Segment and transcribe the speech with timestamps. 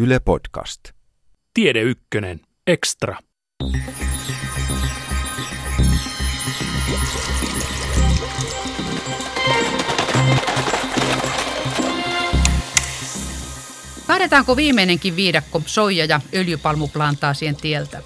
[0.00, 0.80] Yle Podcast.
[1.54, 2.40] Tiede Ykkönen.
[2.66, 3.16] Extra.
[14.06, 18.02] Kaadetaanko viimeinenkin viidakko soija- ja öljypalmuplantaasien tieltä?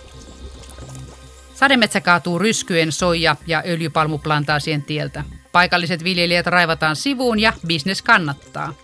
[1.54, 5.24] Sademetsä kaatuu ryskyen soija- ja öljypalmuplantaasien tieltä.
[5.52, 8.74] Paikalliset viljelijät raivataan sivuun ja bisnes kannattaa.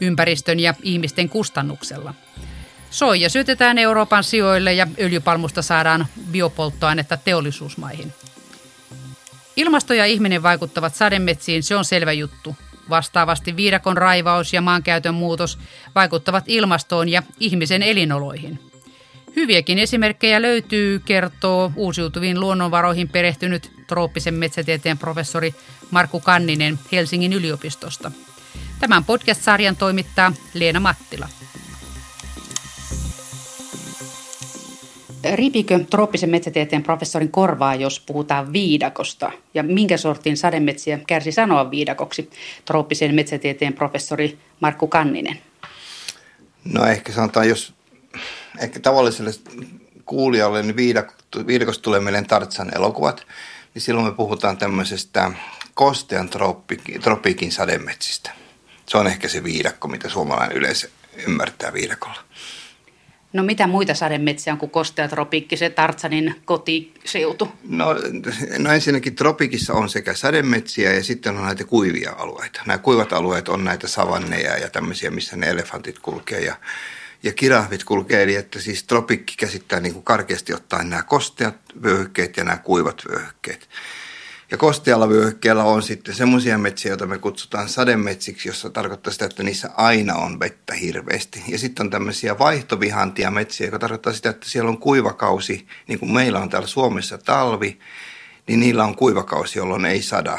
[0.00, 2.14] Ympäristön ja ihmisten kustannuksella.
[2.96, 8.12] Soija syötetään Euroopan sijoille ja öljypalmusta saadaan biopolttoainetta teollisuusmaihin.
[9.56, 12.56] Ilmasto ja ihminen vaikuttavat sademetsiin, se on selvä juttu.
[12.90, 15.58] Vastaavasti viidakon raivaus ja maankäytön muutos
[15.94, 18.70] vaikuttavat ilmastoon ja ihmisen elinoloihin.
[19.36, 25.54] Hyviäkin esimerkkejä löytyy, kertoo uusiutuviin luonnonvaroihin perehtynyt trooppisen metsätieteen professori
[25.90, 28.12] Markku Kanninen Helsingin yliopistosta.
[28.80, 31.28] Tämän podcast-sarjan toimittaa Leena Mattila.
[35.34, 39.32] Riipikö trooppisen metsätieteen professorin korvaa, jos puhutaan viidakosta?
[39.54, 42.30] Ja minkä sortin sademetsiä kärsi sanoa viidakoksi?
[42.64, 45.38] Trooppisen metsätieteen professori Markku Kanninen.
[46.64, 47.74] No ehkä sanotaan, jos
[48.60, 49.30] ehkä tavalliselle
[50.04, 50.76] kuulijalle niin
[51.46, 53.26] viidakosta tulee mieleen Tartsan elokuvat,
[53.74, 55.32] niin silloin me puhutaan tämmöisestä
[55.74, 56.30] kostean
[57.02, 58.30] tropiikin sademetsistä.
[58.88, 60.88] Se on ehkä se viidakko, mitä suomalainen yleensä
[61.26, 62.20] ymmärtää viidakolla.
[63.32, 67.48] No mitä muita sademetsiä on kuin kostea tropiikki, se Tartsanin kotiseutu?
[67.68, 67.86] No,
[68.58, 72.60] no ensinnäkin tropikissa on sekä sademetsiä ja sitten on näitä kuivia alueita.
[72.66, 76.56] Nämä kuivat alueet on näitä savanneja ja tämmöisiä, missä ne elefantit kulkee ja,
[77.22, 78.22] ja kirahvit kulkee.
[78.22, 83.02] Eli että siis tropikki käsittää niin kuin karkeasti ottaen nämä kosteat vyöhykkeet ja nämä kuivat
[83.08, 83.68] vyöhykkeet.
[84.50, 89.42] Ja kostealla vyöhykkeellä on sitten semmoisia metsiä, joita me kutsutaan sademetsiksi, jossa tarkoittaa sitä, että
[89.42, 91.42] niissä aina on vettä hirveästi.
[91.48, 96.12] Ja sitten on tämmöisiä vaihtovihantia metsiä, joka tarkoittaa sitä, että siellä on kuivakausi, niin kuin
[96.12, 97.78] meillä on täällä Suomessa talvi,
[98.48, 100.38] niin niillä on kuivakausi, jolloin ei sada.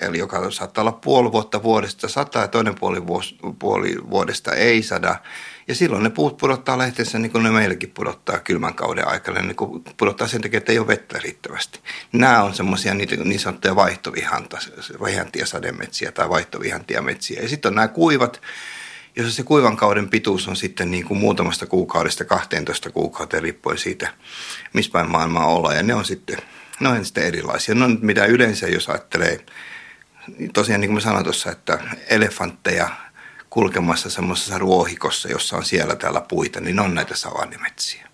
[0.00, 4.82] Eli joka saattaa olla puoli vuotta vuodesta sata ja toinen puoli, vuos, puoli vuodesta ei
[4.82, 5.16] sada.
[5.68, 9.56] Ja silloin ne puut pudottaa lehtensä niin kuin ne meilläkin pudottaa kylmän kauden aikana, niin
[9.56, 11.80] kuin pudottaa sen takia, että ei ole vettä riittävästi.
[12.12, 17.42] Nämä on semmoisia niin sanottuja vaihtovihantia sademetsiä tai vaihtovihantia metsiä.
[17.42, 18.42] Ja sitten on nämä kuivat,
[19.16, 24.08] jos se kuivan kauden pituus on sitten niin kuin muutamasta kuukaudesta 12 kuukauteen riippuen siitä,
[24.72, 25.76] missä päin maailmaa ollaan.
[25.76, 26.38] Ja ne on sitten,
[26.80, 27.74] ne on sitten erilaisia.
[27.74, 29.46] No mitä yleensä, jos ajattelee,
[30.52, 31.78] tosiaan niin kuin mä sanoin tuossa, että
[32.10, 32.88] elefantteja–
[33.54, 38.08] kulkemassa semmoisessa ruohikossa, jossa on siellä täällä puita, niin on näitä savannimetsiä.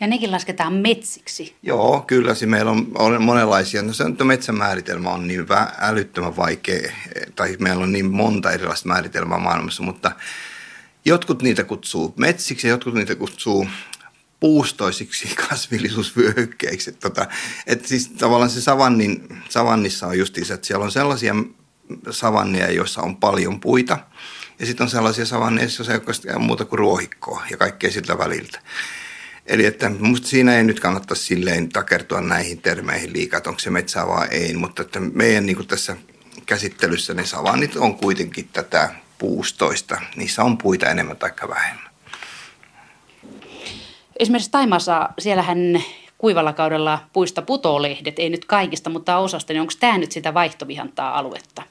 [0.00, 1.56] Ja nekin lasketaan metsiksi.
[1.62, 2.34] Joo, kyllä.
[2.34, 3.82] Se meillä on, on monenlaisia.
[3.82, 5.46] No se on, metsän määritelmä on niin
[5.78, 6.92] älyttömän vaikea,
[7.36, 10.12] tai meillä on niin monta erilaista määritelmää maailmassa, mutta
[11.04, 13.66] jotkut niitä kutsuu metsiksi ja jotkut niitä kutsuu
[14.40, 16.90] puustoisiksi kasvillisuusvyöhykkeiksi.
[16.90, 17.26] Että, tota,
[17.66, 21.34] että siis tavallaan se savannin, savannissa on justiinsa, että siellä on sellaisia
[22.10, 23.98] savanneja, joissa on paljon puita.
[24.58, 28.60] Ja sitten on sellaisia savanneja, joissa ei ole muuta kuin ruohikkoa ja kaikkea siltä väliltä.
[29.46, 33.70] Eli että musta siinä ei nyt kannattaisi silleen takertua näihin termeihin liikaa, että onko se
[33.70, 35.96] metsää vai ei, mutta että meidän niin kuin tässä
[36.46, 40.00] käsittelyssä ne savannit on kuitenkin tätä puustoista.
[40.16, 41.86] Niissä on puita enemmän tai vähemmän.
[44.18, 45.82] Esimerkiksi Taimassa, siellähän
[46.18, 50.34] kuivalla kaudella puista putoo lehdet, ei nyt kaikista, mutta osasta, niin onko tämä nyt sitä
[50.34, 51.62] vaihtovihantaa aluetta?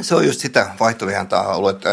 [0.00, 1.88] Se on just sitä vaihtovihantaa aluetta.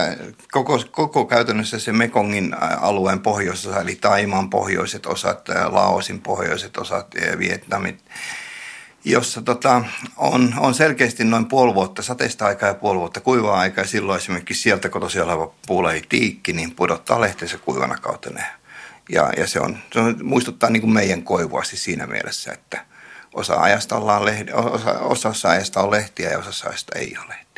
[0.51, 7.07] Koko, koko käytännössä se Mekongin alueen pohjoisosa, eli Taimaan pohjoiset osat, Laosin pohjoiset osat,
[7.39, 7.99] Vietnamit,
[9.05, 9.83] jossa tota,
[10.17, 13.85] on, on selkeästi noin puoli vuotta sateista aikaa ja puoli vuotta kuivaa aikaa.
[13.85, 18.45] Silloin esimerkiksi sieltä kotoisin oleva puulei tiikki, niin pudottaa lehtensä kuivana kautta ne.
[19.09, 22.85] Ja, ja se, on, se on, muistuttaa niin kuin meidän koivuasti siinä mielessä, että
[23.33, 27.48] osa ajasta ollaan lehdi, osa, osassa ajasta on lehtiä ja osassa ajasta ei ole lehtiä.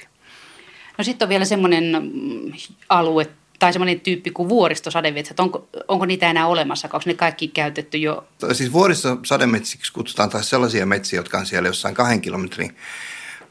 [1.01, 2.53] No sitten on vielä semmoinen mm,
[2.89, 3.28] alue
[3.59, 5.39] tai semmoinen tyyppi kuin vuoristosademetsät.
[5.39, 6.87] Onko, onko niitä enää olemassa?
[6.93, 8.28] Onko ne kaikki käytetty jo?
[8.53, 12.75] Siis vuoristosademetsiksi kutsutaan taas sellaisia metsiä, jotka on siellä jossain kahden kilometrin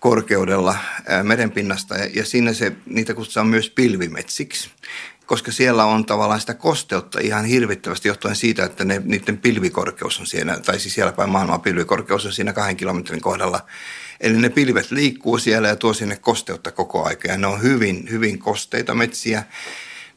[0.00, 0.76] korkeudella
[1.22, 4.70] merenpinnasta ja, siinä se, niitä kutsutaan myös pilvimetsiksi
[5.26, 10.26] koska siellä on tavallaan sitä kosteutta ihan hirvittävästi johtuen siitä, että ne, niiden pilvikorkeus on
[10.26, 13.60] siellä, tai siis siellä päin maailmaa pilvikorkeus on siinä kahden kilometrin kohdalla.
[14.20, 18.08] Eli ne pilvet liikkuu siellä ja tuo sinne kosteutta koko aika ja ne on hyvin,
[18.10, 19.42] hyvin kosteita metsiä.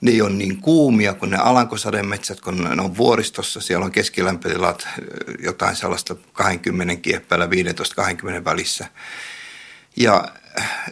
[0.02, 3.62] Ne ei ole niin kuumia kuin ne alankosademetsät, kun ne on vuoristossa.
[3.62, 4.88] Siellä on keskilämpötilat
[5.40, 7.46] jotain sellaista 20 kieppeillä
[8.42, 8.88] 15-20 välissä.
[9.96, 10.28] Ja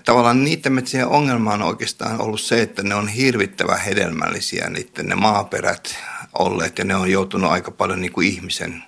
[0.05, 5.15] tavallaan niiden metsien ongelma on oikeastaan ollut se, että ne on hirvittävän hedelmällisiä, niiden ne
[5.15, 5.95] maaperät
[6.33, 8.83] olleet ja ne on joutunut aika paljon niin kuin ihmisen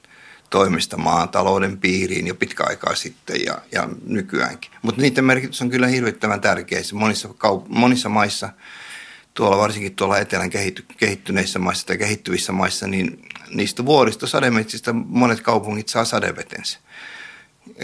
[0.53, 4.71] toimesta maatalouden piiriin jo pitkä aikaa sitten ja, ja nykyäänkin.
[4.81, 6.79] Mutta niiden merkitys on kyllä hirvittävän tärkeä.
[6.93, 8.49] Monissa, kaup- monissa maissa,
[9.33, 15.89] tuolla varsinkin tuolla etelän kehitty- kehittyneissä maissa tai kehittyvissä maissa, niin niistä vuoristosademetsistä monet kaupungit
[15.89, 16.79] saa sadevetensä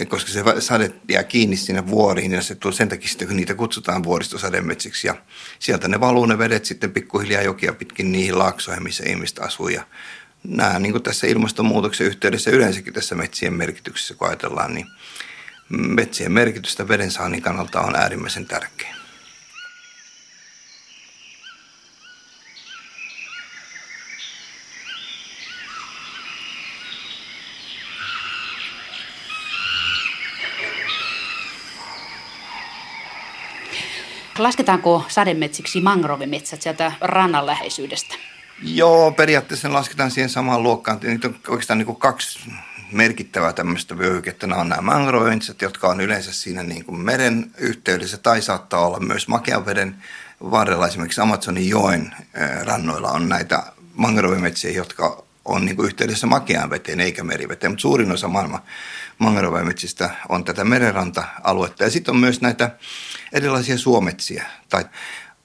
[0.08, 3.54] koska se sade jää kiinni sinne vuoriin ja se tulee sen takia sitten, kun niitä
[3.54, 5.14] kutsutaan vuoristosademetsiksi ja
[5.58, 9.84] sieltä ne valuu ne vedet sitten pikkuhiljaa jokia pitkin niihin laaksoihin, missä ihmiset asuu ja
[10.44, 14.86] nämä niin kuin tässä ilmastonmuutoksen yhteydessä yleensäkin tässä metsien merkityksessä, kun ajatellaan, niin
[15.68, 18.94] metsien merkitystä vedensaannin kannalta on äärimmäisen tärkeä.
[34.38, 38.14] Lasketaanko sademetsiksi mangrovemetsät sieltä rannan läheisyydestä?
[38.62, 40.98] Joo, periaatteessa ne lasketaan siihen samaan luokkaan.
[41.02, 42.52] Niitä on oikeastaan niin kuin kaksi
[42.92, 44.46] merkittävää tämmöistä vyöhykettä.
[44.46, 49.00] Nämä on nämä mangrovemetsät, jotka on yleensä siinä niin kuin meren yhteydessä tai saattaa olla
[49.00, 50.02] myös makean veden
[50.40, 50.86] varrella.
[50.86, 52.14] Esimerkiksi Amazonin joen
[52.64, 53.62] rannoilla on näitä
[53.94, 58.62] mangrovemetsiä, jotka on niin kuin yhteydessä makeaan veteen eikä meriveteen, mutta suurin osa maailman
[59.18, 61.84] mangrovemetsistä on tätä merenranta-aluetta.
[61.84, 62.70] Ja sitten on myös näitä
[63.32, 64.84] erilaisia suometsiä tai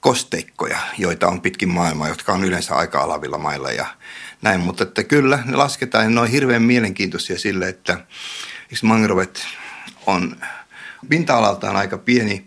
[0.05, 3.85] kosteikkoja, joita on pitkin maailmaa, jotka on yleensä aika alavilla mailla ja
[4.41, 4.59] näin.
[4.59, 7.97] Mutta että kyllä, ne lasketaan ja ne on hirveän mielenkiintoisia sille, että
[8.83, 9.47] mangrovet
[10.05, 10.35] on
[11.09, 12.45] pinta-alaltaan aika pieni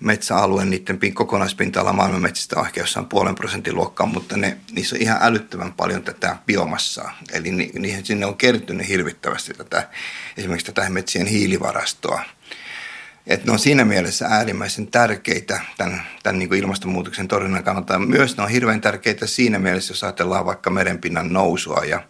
[0.00, 5.02] metsäalue, niiden kokonaispinta-ala maailman metsistä on ehkä jossain puolen prosentin luokkaa, mutta ne, niissä on
[5.02, 7.18] ihan älyttömän paljon tätä biomassaa.
[7.32, 9.88] Eli ni, niihin sinne on kertynyt hirvittävästi tätä,
[10.36, 12.22] esimerkiksi tätä metsien hiilivarastoa.
[13.26, 17.98] Et ne on siinä mielessä äärimmäisen tärkeitä tämän, tämän niin kuin ilmastonmuutoksen torjunnan kannalta.
[17.98, 22.02] Myös ne on hirveän tärkeitä siinä mielessä, jos ajatellaan vaikka merenpinnan nousua ja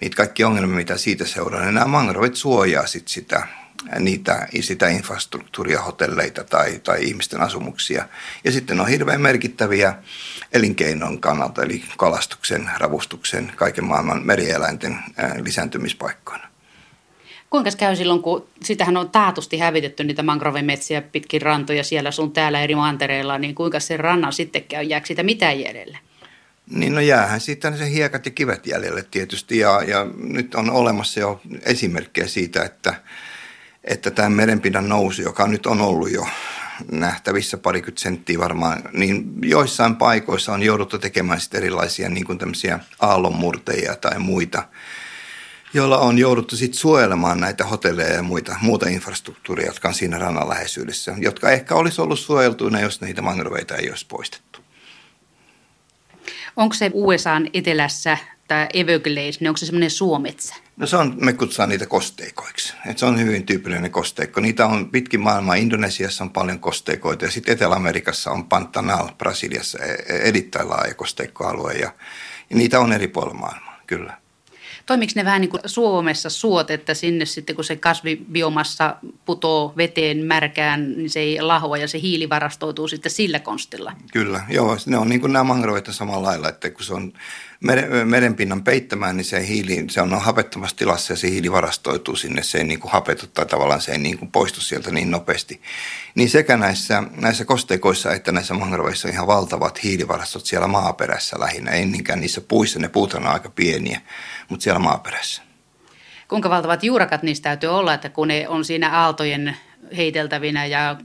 [0.00, 1.62] niitä kaikki ongelmia, mitä siitä seuraa.
[1.62, 3.46] Niin nämä mangrovit suojaa sit sitä,
[3.98, 8.08] niitä, sitä infrastruktuuria, hotelleita tai, tai ihmisten asumuksia.
[8.44, 9.94] Ja sitten ne on hirveän merkittäviä
[10.52, 14.98] elinkeinon kannalta, eli kalastuksen, ravustuksen, kaiken maailman merieläinten
[15.42, 16.47] lisääntymispaikkoina.
[17.50, 22.60] Kuinka käy silloin, kun sitähän on taatusti hävitetty niitä mangrovemetsiä pitkin rantoja siellä sun täällä
[22.60, 24.82] eri mantereilla, niin kuinka se rannan sitten käy?
[24.82, 25.98] Jääkö sitä mitään jäljelle?
[26.70, 31.20] Niin no jäähän sitten se hiekat ja kivet jäljelle tietysti ja, ja nyt on olemassa
[31.20, 32.94] jo esimerkkejä siitä, että,
[33.84, 36.26] että tämä merenpinnan nousu, joka nyt on ollut jo
[36.92, 42.78] nähtävissä parikymmentä senttiä varmaan, niin joissain paikoissa on jouduttu tekemään sitten erilaisia niin kuin tämmöisiä
[43.00, 44.62] aallonmurteja tai muita–
[45.74, 50.48] joilla on jouduttu sitten suojelemaan näitä hotelleja ja muita, muuta infrastruktuuria, jotka on siinä rannan
[50.48, 54.60] läheisyydessä, jotka ehkä olisi ollut suojeltuina, jos niitä mangroveita ei olisi poistettu.
[56.56, 58.18] Onko se USAn etelässä
[58.48, 60.54] tämä Everglades, niin onko se semmoinen suometsä?
[60.76, 62.74] No se on, me kutsutaan niitä kosteikoiksi.
[62.86, 64.40] Et se on hyvin tyypillinen kosteikko.
[64.40, 65.54] Niitä on pitkin maailmaa.
[65.54, 71.72] Indonesiassa on paljon kosteikoita ja sitten Etelä-Amerikassa on Pantanal, Brasiliassa e, e, erittäin laaja kosteikkoalue
[71.72, 71.92] ja,
[72.50, 74.27] ja niitä on eri puolilla maailmaa, kyllä.
[74.88, 80.24] Toimiko ne vähän niin kuin Suomessa suot, että sinne sitten kun se kasvibiomassa putoo veteen
[80.24, 83.92] märkään, niin se ei lahoa ja se hiili varastoituu sitten sillä konstilla?
[84.12, 84.76] Kyllä, joo.
[84.86, 87.12] Ne on niin kuin nämä mangrovet samalla lailla, että kun se on
[88.04, 92.58] merenpinnan peittämään, niin se hiili, se on hapettomassa tilassa ja se hiili varastoituu sinne, se
[92.58, 95.62] ei niin kuin hapetu tai tavallaan se ei niin kuin poistu sieltä niin nopeasti.
[96.14, 101.70] Niin sekä näissä, näissä kosteikoissa että näissä mangroveissa on ihan valtavat hiilivarastot siellä maaperässä lähinnä,
[101.70, 104.00] ei niinkään niissä puissa, ne puut on aika pieniä,
[104.48, 105.42] mutta siellä maaperässä.
[106.28, 109.56] Kuinka valtavat juurakat niistä täytyy olla, että kun ne on siinä aaltojen
[109.96, 110.96] heiteltävinä ja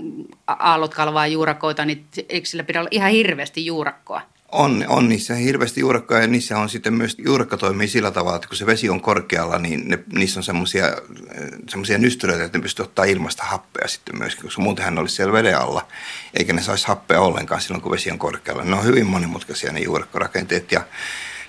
[0.48, 4.22] aallot kalvaa juurakoita, niin eikö sillä pidä olla ihan hirveästi juurakkoa?
[4.54, 8.48] On, on niissä hirveästi juurakkoja ja niissä on sitten myös, juurakka toimii sillä tavalla, että
[8.48, 13.06] kun se vesi on korkealla, niin ne, niissä on semmoisia nystyröitä, että ne pystyy ottaa
[13.06, 15.88] ilmasta happea sitten myös, koska muutenhan ne olisi siellä veden alla,
[16.34, 18.64] eikä ne saisi happea ollenkaan silloin, kun vesi on korkealla.
[18.64, 20.82] Ne on hyvin monimutkaisia ne juurakkorakenteet ja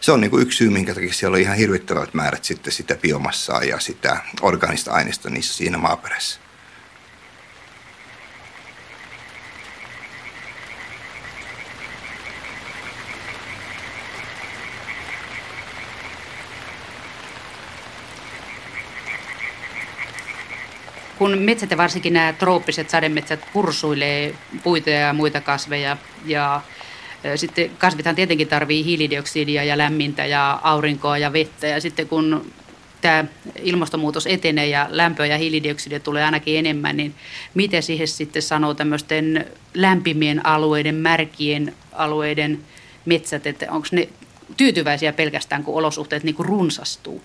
[0.00, 2.94] se on niin kuin yksi syy, minkä takia siellä on ihan hirvittävät määrät sitten sitä
[2.94, 6.43] biomassaa ja sitä organista aineista niissä siinä maaperässä.
[21.24, 26.60] Kun metsät ja varsinkin nämä trooppiset sademetsät pursuilee puita ja muita kasveja ja
[27.36, 32.52] sitten kasvithan tietenkin tarvii hiilidioksidia ja lämmintä ja aurinkoa ja vettä ja sitten kun
[33.00, 33.24] tämä
[33.62, 37.14] ilmastonmuutos etenee ja lämpöä ja hiilidioksidia tulee ainakin enemmän, niin
[37.54, 42.60] miten siihen sitten sanoo tämmöisten lämpimien alueiden, märkien alueiden
[43.04, 44.08] metsät, että onko ne
[44.56, 47.22] tyytyväisiä pelkästään, kun olosuhteet niin kuin runsastuu?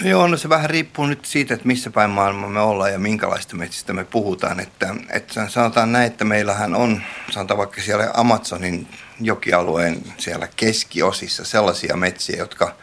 [0.00, 2.98] No joo, no se vähän riippuu nyt siitä, että missä päin maailmaa me ollaan ja
[2.98, 4.60] minkälaista metsistä me puhutaan.
[4.60, 8.88] Että, että sanotaan näin, että meillähän on, sanotaan vaikka siellä Amazonin
[9.20, 12.76] jokialueen siellä keskiosissa sellaisia metsiä, jotka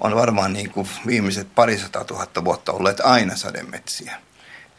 [0.00, 4.16] on varmaan niin kuin viimeiset parisataa tuhatta vuotta olleet aina sademetsiä.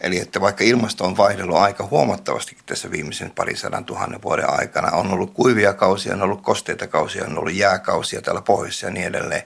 [0.01, 5.11] Eli että vaikka ilmasto on vaihdellut aika huomattavasti tässä viimeisen parisadan tuhannen vuoden aikana, on
[5.11, 9.43] ollut kuivia kausia, on ollut kosteita kausia, on ollut jääkausia täällä pohjoisessa ja niin edelleen,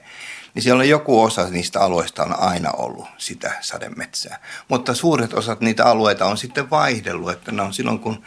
[0.54, 4.40] niin siellä on joku osa niistä alueista on aina ollut sitä sademetsää.
[4.68, 8.22] Mutta suuret osat niitä alueita on sitten vaihdellut, että ne on silloin kun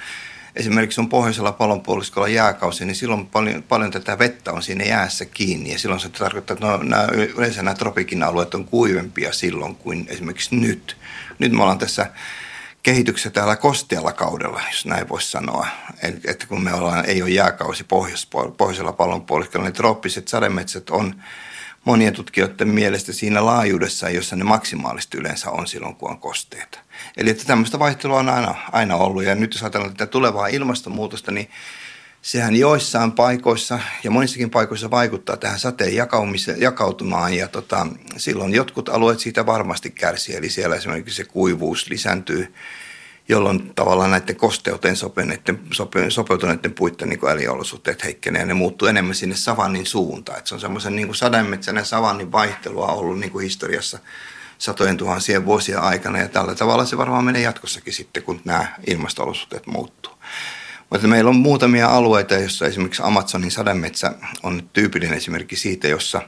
[0.55, 5.71] esimerkiksi on pohjoisella pallonpuoliskolla jääkausi, niin silloin paljon, paljon tätä vettä on siinä jäässä kiinni.
[5.71, 10.05] Ja silloin se tarkoittaa, että no, nämä, yleensä nämä tropikin alueet on kuivempia silloin kuin
[10.09, 10.97] esimerkiksi nyt.
[11.39, 12.11] Nyt me ollaan tässä
[12.83, 15.67] kehityksessä täällä kostealla kaudella, jos näin voisi sanoa.
[16.25, 18.27] Että kun me ollaan, ei ole jääkausi pohjois,
[18.57, 21.15] pohjoisella pallonpuoliskolla, niin trooppiset sademetsät on
[21.85, 26.79] monien tutkijoiden mielestä siinä laajuudessa, jossa ne maksimaalisesti yleensä on silloin, kun on kosteita.
[27.17, 29.23] Eli että tämmöistä vaihtelua on aina, aina ollut.
[29.23, 31.49] Ja nyt jos ajatellaan tätä tulevaa ilmastonmuutosta, niin
[32.21, 35.93] sehän joissain paikoissa ja monissakin paikoissa vaikuttaa tähän sateen
[36.57, 37.87] jakautumaan ja tota,
[38.17, 40.35] silloin jotkut alueet siitä varmasti kärsii.
[40.35, 42.53] Eli siellä esimerkiksi se kuivuus lisääntyy
[43.29, 44.95] jolloin tavallaan näiden kosteuteen
[46.09, 50.39] sopeutuneiden puitten niin eliolosuhteet heikkenee ja ne muuttuu enemmän sinne savannin suuntaan.
[50.39, 53.99] Et se on semmoisen niin sademetsän ja savannin vaihtelua ollut niin kuin historiassa
[54.57, 59.67] satojen tuhansien vuosien aikana ja tällä tavalla se varmaan menee jatkossakin sitten, kun nämä ilmastolosuhteet
[59.67, 60.13] muuttuu.
[60.89, 66.21] Mutta meillä on muutamia alueita, joissa esimerkiksi Amazonin sademetsä on tyypillinen esimerkki siitä, jossa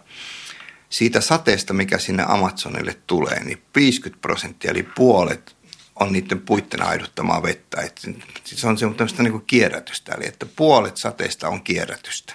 [0.90, 5.57] siitä sateesta, mikä sinne Amazonille tulee, niin 50 prosenttia eli puolet
[6.00, 7.82] on niiden puitten aiduttamaa vettä.
[7.82, 8.02] Et
[8.44, 12.34] se on semmoista niin kierrätystä, eli että puolet sateesta on kierrätystä.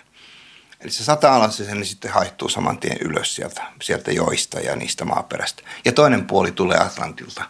[0.80, 4.76] Eli se sata alas ja niin sitten haihtuu saman tien ylös sieltä, sieltä joista ja
[4.76, 5.62] niistä maaperästä.
[5.84, 7.44] Ja toinen puoli tulee Atlantilta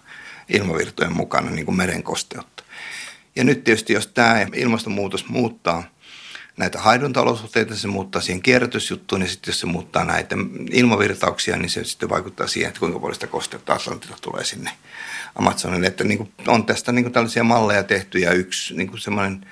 [0.49, 2.63] ilmavirtojen mukana niin kuin meren kosteutta.
[3.37, 5.85] Ja nyt tietysti, jos tämä ilmastonmuutos muuttaa
[6.57, 10.37] näitä haiduntalosuhteita, se muuttaa siihen kierrätysjuttuun ja sitten jos se muuttaa näitä
[10.71, 14.71] ilmavirtauksia, niin se sitten vaikuttaa siihen, että kuinka paljon sitä kosteutta Atlantilta tulee sinne
[15.37, 15.87] Amazonille.
[15.87, 19.47] Että niin kuin on tästä niin kuin tällaisia malleja tehty ja yksi niin kuin semmoinen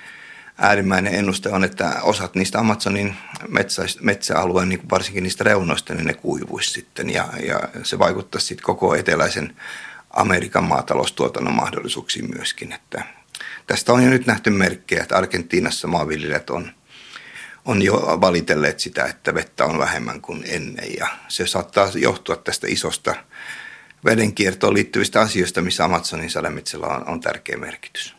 [0.57, 3.15] äärimmäinen ennuste on, että osat niistä Amazonin
[3.47, 8.47] metsä, metsäalueen, niin kuin varsinkin niistä reunoista, niin ne kuivuisi sitten ja, ja se vaikuttaisi
[8.47, 9.55] sitten koko eteläisen
[10.09, 12.73] Amerikan maataloustuotannon mahdollisuuksiin myöskin.
[12.73, 13.03] Että
[13.67, 16.71] tästä on jo nyt nähty merkkejä, että Argentiinassa maanviljelijät on,
[17.65, 22.67] on jo valitelleet sitä, että vettä on vähemmän kuin ennen ja se saattaa johtua tästä
[22.69, 23.15] isosta
[24.05, 28.15] vedenkiertoon liittyvistä asioista, missä Amazonin sademetsillä on, on tärkeä merkitys.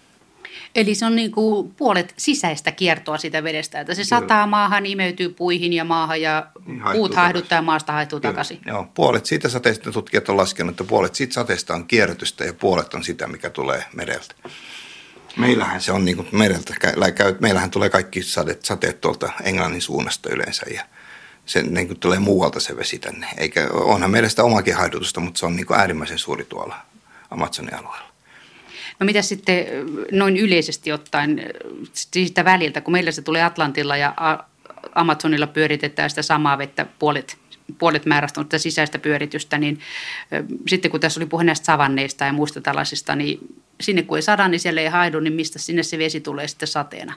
[0.75, 5.29] Eli se on niin kuin puolet sisäistä kiertoa sitä vedestä, että se sataa maahan, imeytyy
[5.29, 8.33] puihin ja maahan ja niin, puut haihduttaa ja maasta haihtuu Kyllä.
[8.33, 8.61] takaisin.
[8.67, 12.95] Joo, puolet siitä sateesta tutkijat on laskenut, että puolet siitä sateesta on kierrätystä ja puolet
[12.95, 14.35] on sitä, mikä tulee mereltä.
[15.37, 16.75] Meillähän se on niin kuin mereltä,
[17.41, 20.85] meillähän tulee kaikki sateet, sateet tuolta Englannin suunnasta yleensä ja
[21.47, 23.27] se niin kuin tulee muualta se vesi tänne.
[23.37, 26.77] Eikä, onhan meillä sitä omakin haidutusta, mutta se on niin kuin äärimmäisen suuri tuolla
[27.31, 28.13] Amazonin alueella.
[29.01, 29.67] No mitä sitten
[30.13, 31.51] noin yleisesti ottaen
[31.93, 34.15] siitä väliltä, kun meillä se tulee Atlantilla ja
[34.95, 37.37] Amazonilla pyöritetään sitä samaa vettä puolet,
[37.79, 39.81] puolet määrästä on sisäistä pyöritystä, niin
[40.69, 43.39] sitten kun tässä oli puhe näistä savanneista ja muista tällaisista, niin
[43.83, 46.69] sinne kun ei sada, niin siellä ei haidu, niin mistä sinne se vesi tulee sitten
[46.69, 47.15] sateena?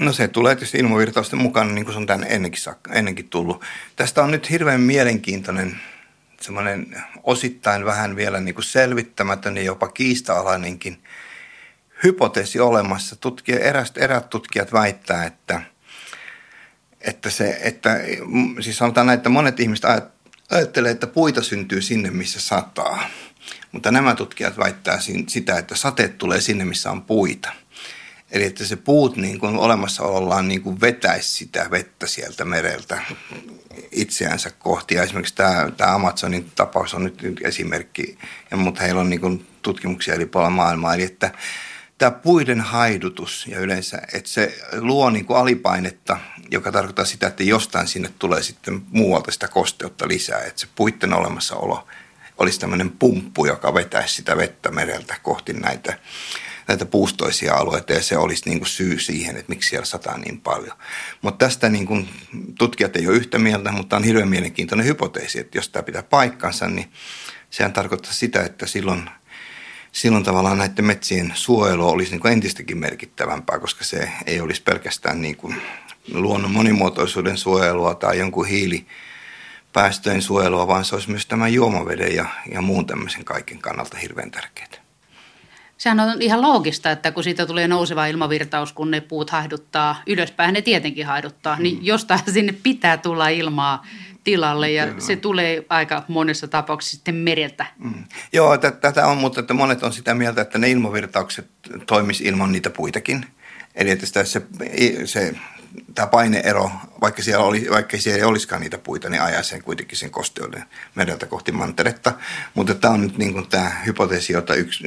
[0.00, 2.60] No se tulee tietysti ilmavirtausten mukana, niin kuin se on tänne ennenkin,
[2.90, 3.64] ennenkin tullut.
[3.96, 5.80] Tästä on nyt hirveän mielenkiintoinen,
[6.40, 11.02] semmoinen osittain vähän vielä niin kuin selvittämätön ja jopa kiista-alainenkin
[12.04, 13.16] hypoteesi olemassa.
[13.16, 15.62] Tutkija, erät, erät tutkijat väittää, että,
[17.00, 18.00] että, se, että
[18.60, 19.84] siis sanotaan näin, että monet ihmiset
[20.50, 23.02] ajattelee, että puita syntyy sinne, missä sataa.
[23.72, 27.52] Mutta nämä tutkijat väittää sitä, että sateet tulee sinne, missä on puita–
[28.30, 33.02] Eli että se puut niin kuin olemassaolollaan niin kuin vetäisi sitä vettä sieltä mereltä
[33.92, 34.94] itseänsä kohti.
[34.94, 38.18] Ja esimerkiksi tämä, tämä Amazonin tapaus on nyt esimerkki,
[38.50, 40.94] ja, mutta heillä on niin kuin tutkimuksia eri puolilla maailmaa.
[40.94, 41.30] Eli että
[41.98, 46.18] tämä puiden haidutus ja yleensä, että se luo niin kuin alipainetta,
[46.50, 50.44] joka tarkoittaa sitä, että jostain sinne tulee sitten muualta sitä kosteutta lisää.
[50.44, 51.86] Että se puitten olemassaolo
[52.38, 55.98] olisi tämmöinen pumppu, joka vetäisi sitä vettä mereltä kohti näitä
[56.68, 60.40] näitä puustoisia alueita ja se olisi niin kuin syy siihen, että miksi siellä sataa niin
[60.40, 60.76] paljon.
[61.22, 62.08] Mutta tästä niin kuin
[62.58, 66.68] tutkijat ei ole yhtä mieltä, mutta on hirveän mielenkiintoinen hypoteesi, että jos tämä pitää paikkansa,
[66.68, 66.92] niin
[67.50, 69.10] sehän tarkoittaa sitä, että silloin,
[69.92, 75.22] silloin tavallaan näiden metsien suojelu olisi niin kuin entistäkin merkittävämpää, koska se ei olisi pelkästään
[75.22, 75.56] niin kuin
[76.12, 78.86] luonnon monimuotoisuuden suojelua tai jonkun hiili
[79.78, 84.30] päästöjen suojelua, vaan se olisi myös tämän juomaveden ja, ja muun tämmöisen kaiken kannalta hirveän
[84.30, 84.68] tärkeää.
[85.76, 90.54] Sehän on ihan loogista, että kun siitä tulee nouseva ilmavirtaus, kun ne puut haiduttaa, ylöspäin
[90.54, 91.78] ne tietenkin haiduttaa, niin mm.
[91.78, 93.86] niin jostain sinne pitää tulla ilmaa
[94.24, 95.00] tilalle ja Kyllä.
[95.00, 97.66] se tulee aika monessa tapauksessa sitten mereltä.
[97.78, 98.04] Mm.
[98.32, 101.46] Joo, t- tätä on, mutta että monet on sitä mieltä, että ne ilmavirtaukset
[101.86, 103.26] toimisi ilman niitä puitakin.
[103.74, 104.42] Eli että sitä se,
[105.04, 105.34] se
[105.94, 106.70] tämä paineero,
[107.00, 110.64] vaikka siellä, oli, vaikka siellä ei olisikaan niitä puita, niin ajaa sen kuitenkin sen kosteuden
[110.94, 112.12] mereltä kohti manteretta.
[112.54, 114.84] Mutta tämä on nyt niin kuin tämä hypoteesi, jota yksi,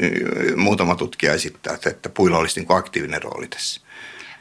[0.55, 3.81] muutama tutkija esittää, että puilla olisi niin kuin aktiivinen rooli tässä.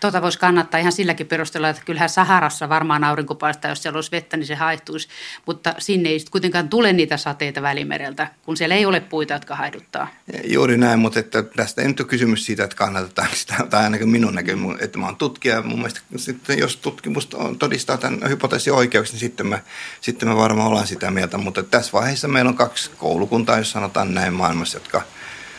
[0.01, 4.11] Tuota voisi kannattaa ihan silläkin perusteella, että kyllähän Saharassa varmaan aurinko paistaa, jos siellä olisi
[4.11, 5.09] vettä, niin se haihtuisi.
[5.47, 10.09] Mutta sinne ei kuitenkaan tule niitä sateita välimereltä, kun siellä ei ole puita, jotka haiduttaa.
[10.45, 14.09] Juuri näin, mutta että tästä ei nyt ole kysymys siitä, että kannatetaan sitä, tai ainakin
[14.09, 15.63] minun näkemys, että mä oon tutkija.
[15.63, 17.29] Mun mielestä sitten, jos tutkimus
[17.59, 19.63] todistaa tämän hypoteesin oikeuksi, niin sitten me,
[20.01, 21.39] sitten me varmaan ollaan sitä mieltä.
[21.39, 25.03] Mutta tässä vaiheessa meillä on kaksi koulukuntaa, jos sanotaan näin maailmassa, jotka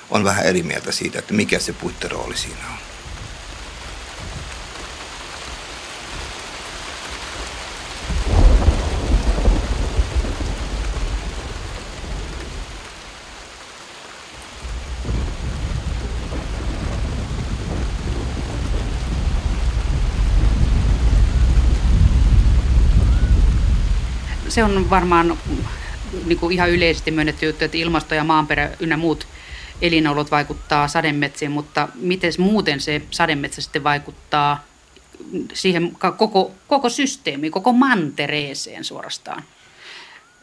[0.10, 2.91] on vähän eri mieltä siitä, että mikä se puitten rooli siinä on.
[24.52, 25.38] Se on varmaan
[26.26, 29.28] niin kuin ihan yleisesti myönnetty juttu, että ilmasto ja maanperä ynnä muut
[29.82, 34.64] elinolot vaikuttaa sademetsiin, mutta miten muuten se sademetsä sitten vaikuttaa
[35.54, 39.44] siihen koko, koko systeemiin, koko mantereeseen suorastaan?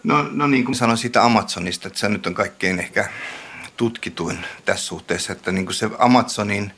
[0.04, 3.08] No, no niin kuin sanoin siitä Amazonista, että se nyt on kaikkein ehkä
[3.76, 6.72] tutkituin tässä suhteessa, että niin kuin se Amazonin–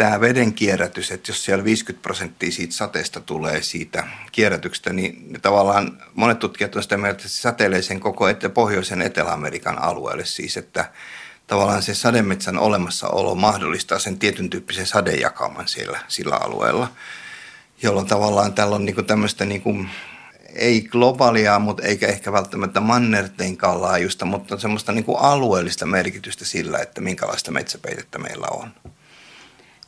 [0.00, 6.02] tämä veden kierrätys, että jos siellä 50 prosenttia siitä sateesta tulee siitä kierrätyksestä, niin tavallaan
[6.14, 10.56] monet tutkijat ovat sitä mieltä, että se säteilee sen koko ette, pohjoisen Etelä-Amerikan alueelle siis,
[10.56, 10.90] että
[11.46, 16.88] tavallaan se sademetsän olemassaolo mahdollistaa sen tietyn tyyppisen sadejakauman siellä sillä alueella,
[17.82, 19.84] jolloin tavallaan tällä on niinku tämmöistä niinku,
[20.54, 27.00] ei globaalia, mutta eikä ehkä välttämättä mannerteinkaan laajuista, mutta semmoista niinku alueellista merkitystä sillä, että
[27.00, 28.70] minkälaista metsäpeitettä meillä on.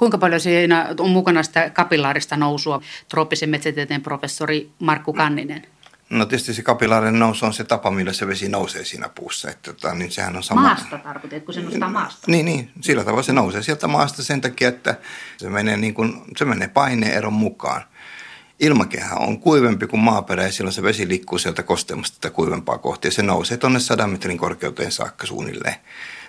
[0.03, 5.67] Kuinka paljon siinä on mukana sitä kapillaarista nousua, trooppisen metsätieteen professori Markku Kanninen?
[6.11, 9.51] No tietysti se kapilaarinen nousu on se tapa, millä se vesi nousee siinä puussa.
[9.51, 10.61] Että, tota, niin sehän on sama.
[10.61, 12.31] Maasta tarkoitat, kun se nostaa maasta?
[12.31, 14.95] Niin, niin, sillä tavalla se nousee sieltä maasta sen takia, että
[15.37, 17.83] se menee, niin kuin, se menee paineeron mukaan.
[18.63, 23.09] Ilmakehä on kuivempi kuin maaperä ja silloin se vesi liikkuu sieltä kosteamasta tätä kuivempaa kohti
[23.09, 25.75] ja se nousee tuonne sadan metrin korkeuteen saakka suunnilleen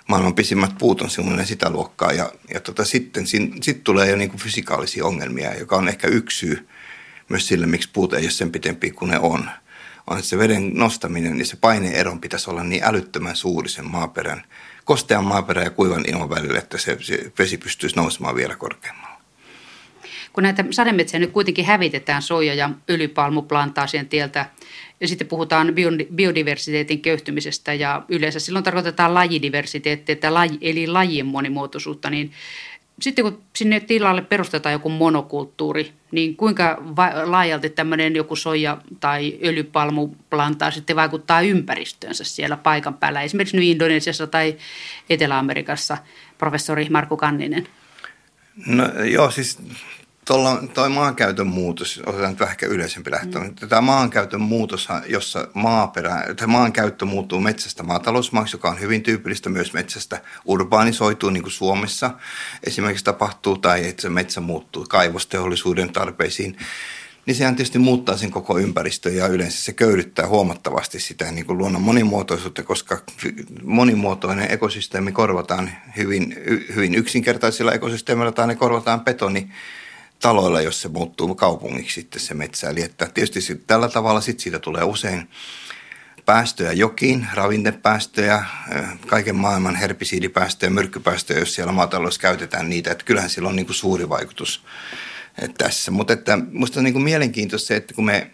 [0.08, 2.12] maailman pisimmät puut on semmoinen sitä luokkaa.
[2.12, 3.26] Ja, ja tota, sitten
[3.62, 6.68] sit tulee jo niinku fysikaalisia ongelmia, joka on ehkä yksi syy
[7.30, 9.50] myös sille, miksi puut ei ole sen pitempi kuin ne on.
[10.08, 14.44] On, että se veden nostaminen ja se paineeron pitäisi olla niin älyttömän suuri sen maaperän,
[14.84, 19.13] kostean maaperän ja kuivan ilman välillä, että se, se vesi pystyisi nousemaan vielä korkeammalle.
[20.34, 24.46] Kun näitä sademetsiä nyt kuitenkin hävitetään soija- ja öljypalmuplantaasien tieltä.
[25.02, 25.74] Ja sitten puhutaan
[26.16, 30.16] biodiversiteetin köyhtymisestä ja yleensä silloin tarkoitetaan lajidiversiteettiä,
[30.62, 32.32] eli lajien monimuotoisuutta, niin
[33.02, 36.84] sitten kun sinne tilalle perustetaan joku monokulttuuri, niin kuinka
[37.24, 44.28] laajalti tämmöinen joku soja tai öljypalmuplanta sitten vaikuttaa ympäristöönsä siellä paikan päällä, esimerkiksi nyt Indonesiassa
[44.28, 44.58] tai
[45.10, 45.98] Etelä-Amerikassa,
[46.38, 47.68] professori Markku Kanninen?
[48.66, 49.60] No joo, siis
[50.26, 53.40] Tuolla, toi maankäytön muutos, otetaan nyt vähän yleisempi lähtö.
[53.40, 53.56] Mm.
[53.56, 59.74] Tämä maankäytön muutos, jossa maaperä, tämä maankäyttö muuttuu metsästä maatalousmaaksi, joka on hyvin tyypillistä myös
[59.74, 62.12] metsästä urbaanisoituu, niin kuin Suomessa
[62.64, 66.58] esimerkiksi tapahtuu, tai että se metsä muuttuu kaivosteollisuuden tarpeisiin,
[67.26, 71.58] niin sehän tietysti muuttaa sen koko ympäristön ja yleensä se köydyttää huomattavasti sitä niin kuin
[71.58, 73.02] luonnon monimuotoisuutta, koska
[73.64, 76.36] monimuotoinen ekosysteemi korvataan hyvin,
[76.76, 79.50] hyvin yksinkertaisilla ekosysteemillä tai ne korvataan betoni
[80.24, 82.70] taloilla, jos se muuttuu kaupungiksi sitten se metsä.
[82.70, 85.30] Eli että tietysti tällä tavalla sitten siitä tulee usein
[86.26, 88.44] päästöjä jokiin, ravintepäästöjä,
[89.08, 92.92] kaiken maailman herbisiidipäästöjä, myrkkypäästöjä, jos siellä maataloudessa käytetään niitä.
[92.92, 94.64] Että kyllähän sillä on niin kuin suuri vaikutus
[95.58, 95.92] tässä.
[95.92, 98.32] Mutta että musta on niin kuin mielenkiintoista se, että kun me,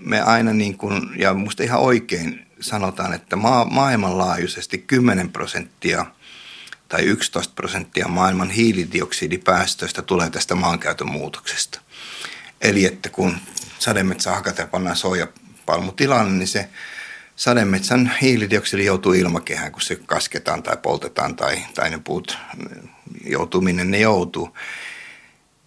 [0.00, 6.06] me aina niin kuin, ja musta ihan oikein sanotaan, että maa, maailmanlaajuisesti 10 prosenttia
[6.92, 11.80] tai 11 prosenttia maailman hiilidioksidipäästöistä tulee tästä maankäytön muutoksesta.
[12.60, 13.36] Eli että kun
[13.78, 16.68] sademetsä hakataan ja pannaan soijapalmutilalle, niin se
[17.36, 22.38] sademetsän hiilidioksidi joutuu ilmakehään, kun se kasketaan tai poltetaan tai, tai ne puut
[23.24, 24.56] joutuu minne ne joutuu.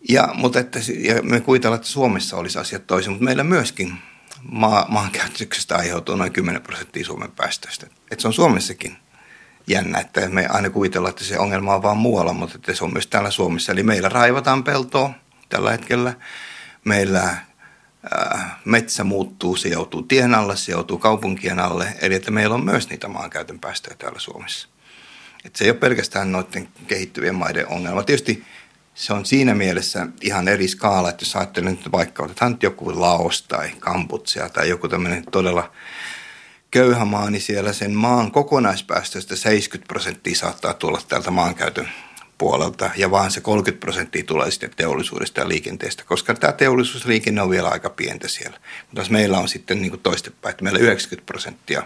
[0.09, 3.93] Ja, mutta että, ja me kuvitellaan, että Suomessa olisi asiat toisin, mutta meillä myöskin
[4.41, 7.87] maa, maankäytöksestä aiheutuu noin 10 prosenttia Suomen päästöistä.
[8.11, 8.97] Että se on Suomessakin
[9.67, 12.93] jännä, että me aina kuvitellaan, että se ongelma on vaan muualla, mutta että se on
[12.93, 13.71] myös täällä Suomessa.
[13.71, 15.09] Eli meillä raivataan peltoa
[15.49, 16.13] tällä hetkellä.
[16.85, 17.37] Meillä
[18.11, 21.87] ää, metsä muuttuu, se joutuu tien alle, se joutuu kaupunkien alle.
[22.01, 24.67] Eli että meillä on myös niitä maankäytön päästöjä täällä Suomessa.
[25.45, 28.03] Että se ei ole pelkästään noiden kehittyvien maiden ongelma.
[28.03, 28.43] Tietysti
[28.95, 33.41] se on siinä mielessä ihan eri skaala, että jos ajattelee nyt vaikka otetaan joku Laos
[33.41, 35.71] tai Kamputsia tai joku tämmöinen todella
[36.71, 41.89] köyhä maa, niin siellä sen maan kokonaispäästöistä 70 prosenttia saattaa tulla täältä maankäytön
[42.37, 47.49] puolelta ja vaan se 30 prosenttia tulee sitten teollisuudesta ja liikenteestä, koska tämä teollisuusliikenne on
[47.49, 48.57] vielä aika pientä siellä.
[48.91, 51.83] Mutta meillä on sitten niin toistepäin, että meillä 90 prosenttia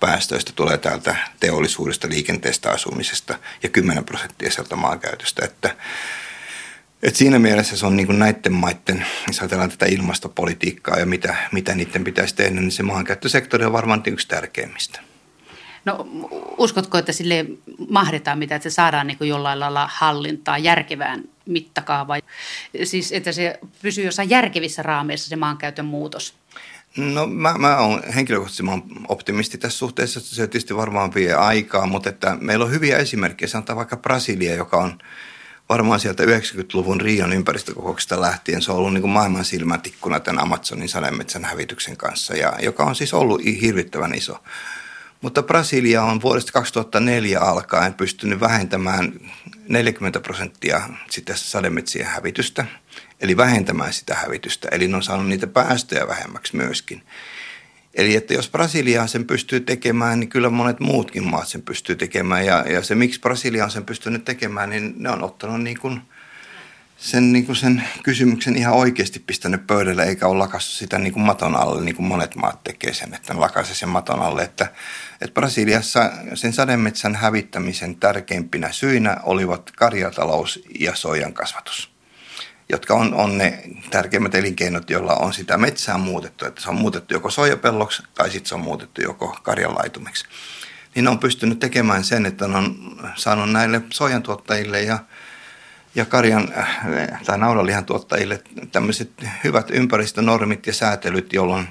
[0.00, 5.76] päästöistä tulee täältä teollisuudesta, liikenteestä, asumisesta ja 10 prosenttia sieltä maankäytöstä, että
[7.06, 11.36] et siinä mielessä se on niin kuin näiden maiden, jos ajatellaan tätä ilmastopolitiikkaa ja mitä,
[11.52, 15.00] mitä niiden pitäisi tehdä, niin se maankäyttösektori on varmaan yksi tärkeimmistä.
[15.84, 16.06] No
[16.58, 17.46] uskotko, että sille
[17.88, 22.22] mahdetaan mitä, että se saadaan niin kuin jollain lailla hallintaa järkevään mittakaavaan?
[22.84, 26.34] Siis että se pysyy jossain järkevissä raameissa se maankäytön muutos?
[26.96, 31.34] No mä, mä oon henkilökohtaisesti mä oon optimisti tässä suhteessa, että se tietysti varmaan vie
[31.34, 33.48] aikaa, mutta että meillä on hyviä esimerkkejä.
[33.48, 34.98] Sanotaan vaikka Brasilia, joka on
[35.68, 40.88] varmaan sieltä 90-luvun Rion ympäristökokouksesta lähtien se on ollut niin kuin maailman silmätikkuna tämän Amazonin
[40.88, 44.38] sademetsän hävityksen kanssa, ja, joka on siis ollut hirvittävän iso.
[45.20, 49.12] Mutta Brasilia on vuodesta 2004 alkaen pystynyt vähentämään
[49.68, 52.66] 40 prosenttia sitä sademetsien hävitystä,
[53.20, 57.02] eli vähentämään sitä hävitystä, eli ne on saanut niitä päästöjä vähemmäksi myöskin.
[57.96, 62.46] Eli että jos Brasilia sen pystyy tekemään, niin kyllä monet muutkin maat sen pystyy tekemään.
[62.46, 66.00] Ja, ja se, miksi Brasilia on sen pystynyt tekemään, niin ne on ottanut niin kuin
[66.96, 71.22] sen, niin kuin sen kysymyksen ihan oikeasti pistänyt pöydälle, eikä ole lakassu sitä niin kuin
[71.22, 74.42] maton alle, niin kuin monet maat tekee sen, että ne lakaise sen maton alle.
[74.42, 74.72] Että,
[75.20, 81.95] että Brasiliassa sen sademetsän hävittämisen tärkeimpinä syinä olivat karjatalous ja soijan kasvatus
[82.68, 86.46] jotka on, on ne tärkeimmät elinkeinot, joilla on sitä metsää muutettu.
[86.46, 90.26] Että se on muutettu joko soijapelloksi tai sitten se on muutettu joko karjanlaitumiksi.
[90.94, 94.98] Niin on pystynyt tekemään sen, että ne on saanut näille soijantuottajille ja,
[95.94, 99.10] ja karjan äh, tai naudanlihan tuottajille tämmöiset
[99.44, 101.68] hyvät ympäristönormit ja säätelyt, jolloin,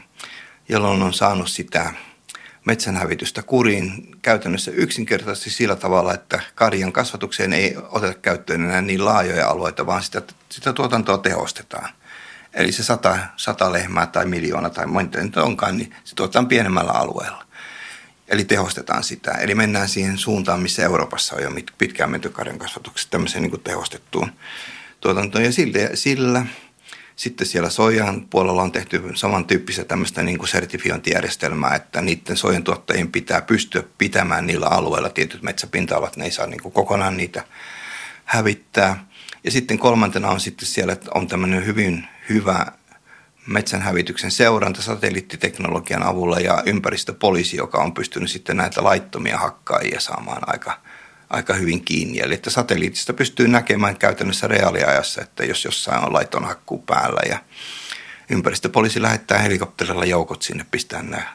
[0.70, 1.94] jolloin on saanut sitä
[2.66, 9.50] metsänhävitystä kuriin käytännössä yksinkertaisesti sillä tavalla, että karjan kasvatukseen ei oteta käyttöön enää niin laajoja
[9.50, 11.90] alueita, vaan sitä, sitä tuotantoa tehostetaan.
[12.54, 16.92] Eli se sata, sata lehmää tai miljoona tai monta nyt onkaan, niin se tuotetaan pienemmällä
[16.92, 17.46] alueella.
[18.28, 19.32] Eli tehostetaan sitä.
[19.32, 24.32] Eli mennään siihen suuntaan, missä Euroopassa on jo pitkään menty karjan kasvatuksessa tämmöiseen niin tehostettuun
[25.02, 25.44] tuotantoon.
[25.44, 26.46] Ja sillä, sillä
[27.16, 33.12] sitten siellä soijan puolella on tehty samantyyppistä tämmöistä niin kuin sertifiointijärjestelmää, että niiden soijan tuottajien
[33.12, 37.44] pitää pystyä pitämään niillä alueilla tietyt metsäpinta-alat, ne ei saa niin kuin kokonaan niitä
[38.26, 39.06] hävittää.
[39.44, 42.66] Ja sitten kolmantena on sitten siellä, että on tämmöinen hyvin hyvä
[43.48, 50.82] metsänhävityksen seuranta satelliittiteknologian avulla ja ympäristöpoliisi, joka on pystynyt sitten näitä laittomia hakkaajia saamaan aika
[51.30, 52.20] aika hyvin kiinni.
[52.20, 57.40] Eli että satelliitista pystyy näkemään käytännössä reaaliajassa, että jos jossain on laiton hakkuu päällä ja
[58.30, 61.34] ympäristöpoliisi lähettää helikopterilla joukot sinne pistää nämä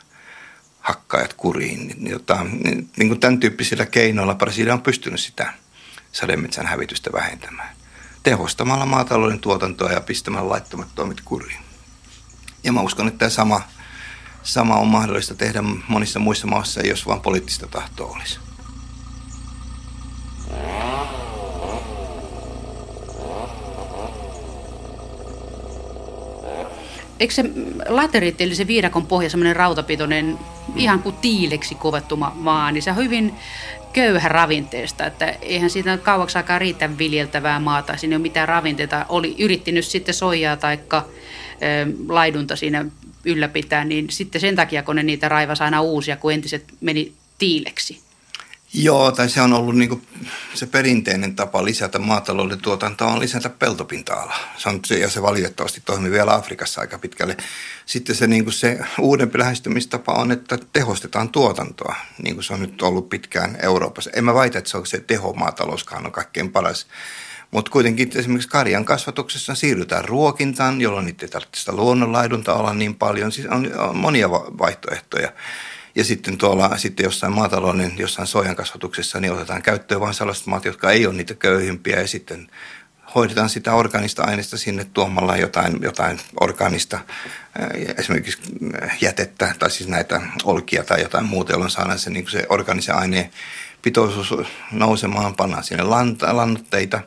[0.80, 1.88] hakkaajat kuriin.
[1.88, 5.52] Niin, jota, niin, niin kuin tämän tyyppisillä keinoilla Brasilia on pystynyt sitä
[6.12, 7.76] sademetsän hävitystä vähentämään.
[8.22, 11.60] Tehostamalla maatalouden tuotantoa ja pistämällä laittomat toimet kuriin.
[12.64, 13.62] Ja mä uskon, että tämä sama,
[14.42, 18.49] sama on mahdollista tehdä monissa muissa maissa, jos vain poliittista tahtoa olisi.
[27.20, 27.44] Eikö se
[27.88, 30.38] lateriitti, eli se viidakon pohja, semmoinen rautapitoinen,
[30.76, 33.34] ihan kuin tiileksi kovettuma maa, niin se on hyvin
[33.92, 39.06] köyhä ravinteesta, että eihän siitä kauaksi aikaa riitä viljeltävää maata, siinä ei ole mitään ravinteita.
[39.08, 40.78] Oli yrittänyt sitten soijaa tai
[42.08, 42.84] laidunta siinä
[43.24, 48.00] ylläpitää, niin sitten sen takia, kun ne niitä raivasi aina uusia, kun entiset meni tiileksi.
[48.74, 50.06] Joo, tai se on ollut niin kuin
[50.54, 54.38] se perinteinen tapa lisätä maatalouden tuotantoa on lisätä peltopinta-alaa.
[54.56, 57.36] Se on, ja se valitettavasti toimii vielä Afrikassa aika pitkälle.
[57.86, 62.60] Sitten se, niin kuin se uudempi lähestymistapa on, että tehostetaan tuotantoa, niin kuin se on
[62.60, 64.10] nyt ollut pitkään Euroopassa.
[64.14, 66.86] En mä väitä, että se on se tehomaatalouskaan on kaikkein paras.
[67.50, 72.94] Mutta kuitenkin esimerkiksi karjan kasvatuksessa siirrytään ruokintaan, jolloin niitä ei tarvitse sitä luonnonlaidunta olla niin
[72.94, 73.32] paljon.
[73.32, 75.32] Siis on, on monia vaihtoehtoja.
[75.94, 80.64] Ja sitten tuolla sitten jossain maatalouden, jossain sojan kasvatuksessa, niin otetaan käyttöön vain sellaiset maat,
[80.64, 82.00] jotka ei ole niitä köyhimpiä.
[82.00, 82.50] Ja sitten
[83.14, 86.98] hoidetaan sitä organista aineista sinne tuomalla jotain, jotain organista,
[87.98, 88.38] esimerkiksi
[89.00, 93.30] jätettä tai siis näitä olkia tai jotain muuta, jolloin saadaan se, niin se organisen aineen
[93.82, 94.34] pitoisuus
[94.72, 95.84] nousemaan, pannaan sinne
[96.32, 97.00] lannoitteita,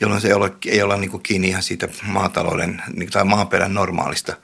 [0.00, 4.36] jolloin se ei ole, ei ole niin kiinni ihan siitä maatalouden niin, tai maaperän normaalista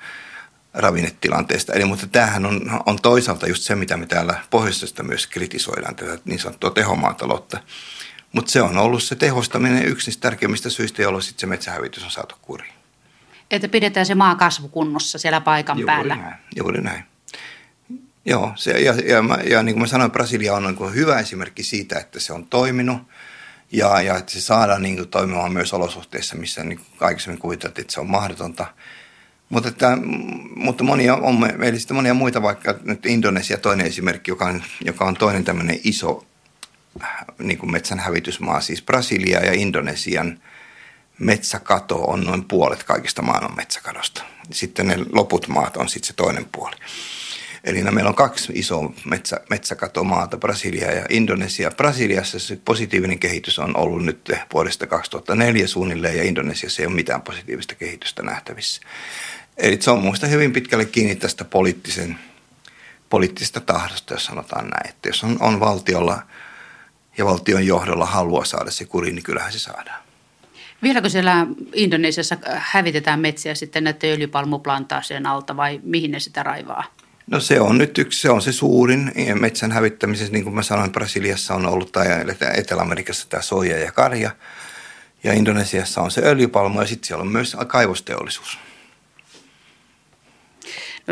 [0.79, 1.73] ravinnetilanteesta.
[1.73, 6.19] Eli mutta tämähän on, on toisaalta just se, mitä me täällä pohjoisesta myös kritisoidaan, tätä
[6.25, 7.61] niin sanottua tehomaataloutta.
[8.33, 12.11] Mutta se on ollut se tehostaminen yksi niistä tärkeimmistä syistä, jolloin sitten se metsähävitys on
[12.11, 12.73] saatu kuriin.
[13.51, 16.17] Että pidetään se maa kasvukunnossa siellä paikan juuri päällä.
[16.17, 17.05] Näin, juuri näin.
[18.25, 21.63] Joo, se, ja, ja, ja, ja niin kuin mä sanoin, Brasilia on niin hyvä esimerkki
[21.63, 23.03] siitä, että se on toiminut
[23.73, 27.95] ja, ja että se saadaan niin kuin toimimaan myös olosuhteissa, missä niin aikaisemmin kuviteltiin, että
[27.95, 28.67] se on mahdotonta–
[29.49, 29.99] mutta, että,
[30.57, 35.05] mutta monia, on meillä sitten monia muita, vaikka nyt Indonesia toinen esimerkki, joka on, joka
[35.05, 36.27] on toinen tämmöinen iso
[37.39, 40.41] niin kuin metsän hävitysmaa, siis Brasilia ja Indonesian
[41.19, 44.23] metsäkato on noin puolet kaikista maailman metsäkadosta.
[44.51, 46.77] Sitten ne loput maat on sitten se toinen puoli.
[47.65, 51.71] Eli no, meillä on kaksi isoa metsä, metsäkatomaata, Brasilia ja Indonesia.
[51.71, 57.23] Brasiliassa se positiivinen kehitys on ollut nyt vuodesta 2004 suunnilleen ja Indonesiassa ei ole mitään
[57.23, 58.83] positiivista kehitystä nähtävissä.
[59.59, 62.19] Eli se on muista hyvin pitkälle kiinni tästä poliittisen,
[63.11, 64.89] poliittisesta tahdosta, jos sanotaan näin.
[64.89, 66.23] Että jos on, on valtiolla
[67.19, 70.03] ja valtion johdolla halua saada se kuriin, niin kyllähän se saadaan.
[70.83, 76.85] Vieläkö siellä Indonesiassa hävitetään metsiä sitten näiden öljypalmuplantaasien alta vai mihin ne sitä raivaa?
[77.27, 80.93] No se on nyt yksi, se on se suurin metsän hävittämisessä, niin kuin mä sanoin,
[80.93, 82.07] Brasiliassa on ollut tai
[82.55, 84.31] Etelä-Amerikassa tämä soija ja karja.
[85.25, 88.59] Ja Indonesiassa on se öljypalmu ja sitten siellä on myös kaivosteollisuus.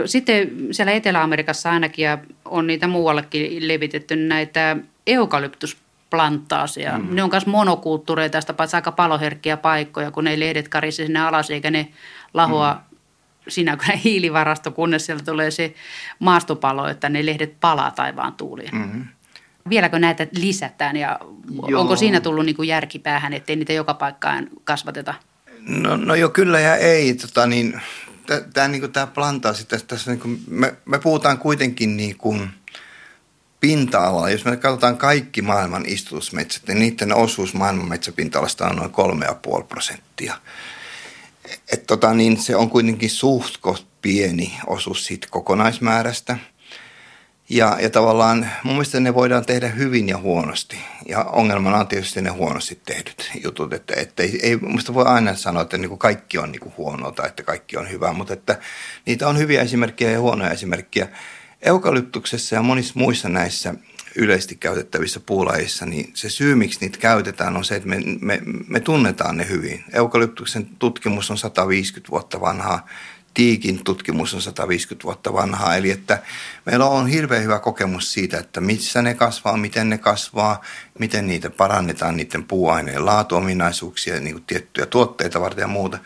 [0.05, 6.99] Sitten siellä Etelä-Amerikassa ainakin ja on niitä muuallekin levitetty näitä eukalyptusplantaaseja.
[6.99, 7.15] Mm.
[7.15, 11.51] Ne on myös monokulttuureja tästä paitsi aika paloherkkiä paikkoja, kun ne lehdet karisi sinne alas
[11.51, 11.89] eikä ne
[12.35, 12.97] lahoa mm.
[13.49, 15.75] siinä kun hiilivarasto, kunnes sieltä tulee se
[16.19, 18.75] maastopalo, että ne lehdet palaa taivaan tuuliin.
[18.75, 19.05] Mm-hmm.
[19.69, 21.19] Vieläkö näitä lisätään ja
[21.69, 21.81] Joo.
[21.81, 25.15] onko siinä tullut niin kuin järkipäähän, ettei niitä joka paikkaan kasvateta?
[25.69, 27.15] No, no jo kyllä ja ei.
[27.15, 27.81] Tota niin,
[28.53, 28.83] tämä niin
[29.15, 32.51] plantaasi, tässä, tässä niin kuin, me, me puhutaan kuitenkin niin kuin
[33.61, 34.31] pinta-alaa.
[34.31, 39.23] Jos me katsotaan kaikki maailman istutusmetsät, niin niiden osuus maailman metsäpinta-alasta on noin
[39.61, 40.35] 3,5 prosenttia.
[41.73, 43.57] Et tota, niin se on kuitenkin suht
[44.03, 46.39] pieni osuus siitä kokonaismäärästä–
[47.49, 50.77] ja, ja tavallaan mun mielestä ne voidaan tehdä hyvin ja huonosti.
[51.09, 53.73] Ja ongelmana on tietysti ne huonosti tehdyt jutut.
[53.73, 56.75] Että, että ei, ei musta voi aina sanoa, että niin kuin kaikki on niin kuin
[56.77, 58.59] huonoa tai että kaikki on hyvää, mutta että
[59.07, 61.09] niitä on hyviä esimerkkejä ja huonoja esimerkkejä.
[61.63, 63.75] Eukalyptuksessa ja monissa muissa näissä
[64.17, 68.81] yleisesti käytettävissä puulajissa, niin se syy, miksi niitä käytetään, on se, että me, me, me
[68.81, 69.85] tunnetaan ne hyvin.
[69.93, 72.87] Eukalyptuksen tutkimus on 150 vuotta vanhaa
[73.37, 76.23] Tiikin tutkimus on 150 vuotta vanhaa, eli että
[76.67, 80.63] meillä on hirveän hyvä kokemus siitä, että missä ne kasvaa, miten ne kasvaa,
[80.99, 85.99] miten niitä parannetaan, niiden puuaineen laatuominaisuuksia, niin kuin tiettyjä tuotteita varten ja muuta.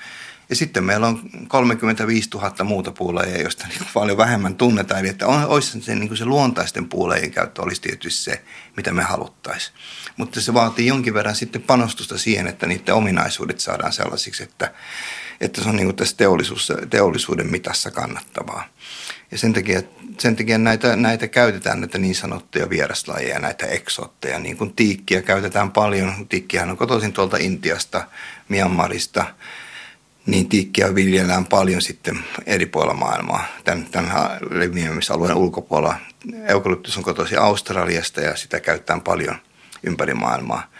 [0.48, 5.00] Ja sitten meillä on 35 000 muuta puulajia, joista niin paljon vähemmän tunnetaan.
[5.00, 8.42] Eli että on, olisi se, niin kuin se luontaisten puulajien käyttö olisi tietysti se,
[8.76, 9.76] mitä me haluttaisiin.
[10.16, 14.72] Mutta se vaatii jonkin verran sitten panostusta siihen, että niiden ominaisuudet saadaan sellaisiksi, että,
[15.40, 18.64] että se on niin kuin tässä teollisuus, teollisuuden mitassa kannattavaa.
[19.30, 19.82] Ja sen takia,
[20.18, 25.70] sen takia näitä, näitä käytetään, näitä niin sanottuja vieraslajeja, näitä eksotteja, niin kuin tiikkiä käytetään
[25.70, 26.26] paljon.
[26.28, 28.04] Tiikkihän on kotoisin tuolta Intiasta,
[28.48, 29.24] Myanmarista,
[30.26, 33.44] niin tiikkiä viljellään paljon sitten eri puolilla maailmaa.
[33.64, 35.96] Tämän, tämän leviämisalueen ulkopuolella
[36.48, 39.36] eukalyptus on kotoisin Australiasta ja sitä käytetään paljon
[39.82, 40.70] ympäri maailmaa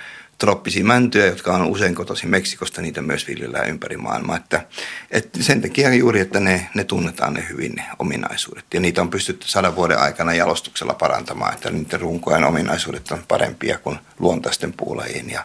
[0.40, 4.37] trooppisia mäntyjä, jotka on usein kotoisin Meksikosta, niitä myös viljellään ympäri maailmaa.
[4.37, 4.66] Että,
[5.11, 8.64] että sen takia juuri, että ne, ne tunnetaan ne hyvin ne ominaisuudet.
[8.74, 13.79] Ja niitä on pystytty sadan vuoden aikana jalostuksella parantamaan, että niiden runkojen ominaisuudet on parempia
[13.79, 15.44] kuin luontaisten puulajien ja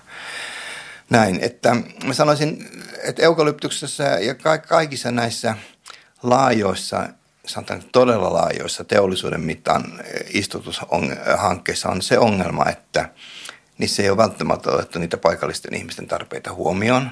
[1.09, 1.39] näin.
[1.41, 2.67] Että mä sanoisin,
[3.03, 4.35] että eukalyptuksessa ja
[4.67, 5.55] kaikissa näissä
[6.23, 7.09] laajoissa
[7.45, 13.09] sanotaan, todella laajoissa teollisuuden mittaan istutushankkeissa on se ongelma, että
[13.77, 17.09] niissä ei ole välttämättä otettu niitä paikallisten ihmisten tarpeita huomioon.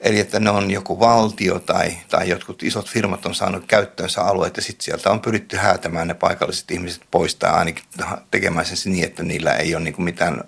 [0.00, 4.56] Eli että ne on joku valtio tai, tai jotkut isot firmat on saanut käyttöönsä alueet
[4.56, 7.84] ja sitten sieltä on pyritty häätämään ne paikalliset ihmiset pois tai ainakin
[8.30, 10.44] tekemään sen niin, että niillä ei ole niin mitään,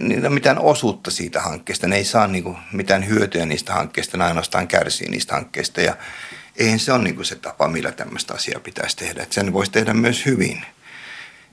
[0.00, 1.86] niillä mitään osuutta siitä hankkeesta.
[1.86, 5.96] Ne ei saa niin mitään hyötyä niistä hankkeista, ne ainoastaan kärsii niistä hankkeista ja
[6.56, 9.22] eihän se ole niin se tapa, millä tämmöistä asiaa pitäisi tehdä.
[9.22, 10.62] Että sen voisi tehdä myös hyvin.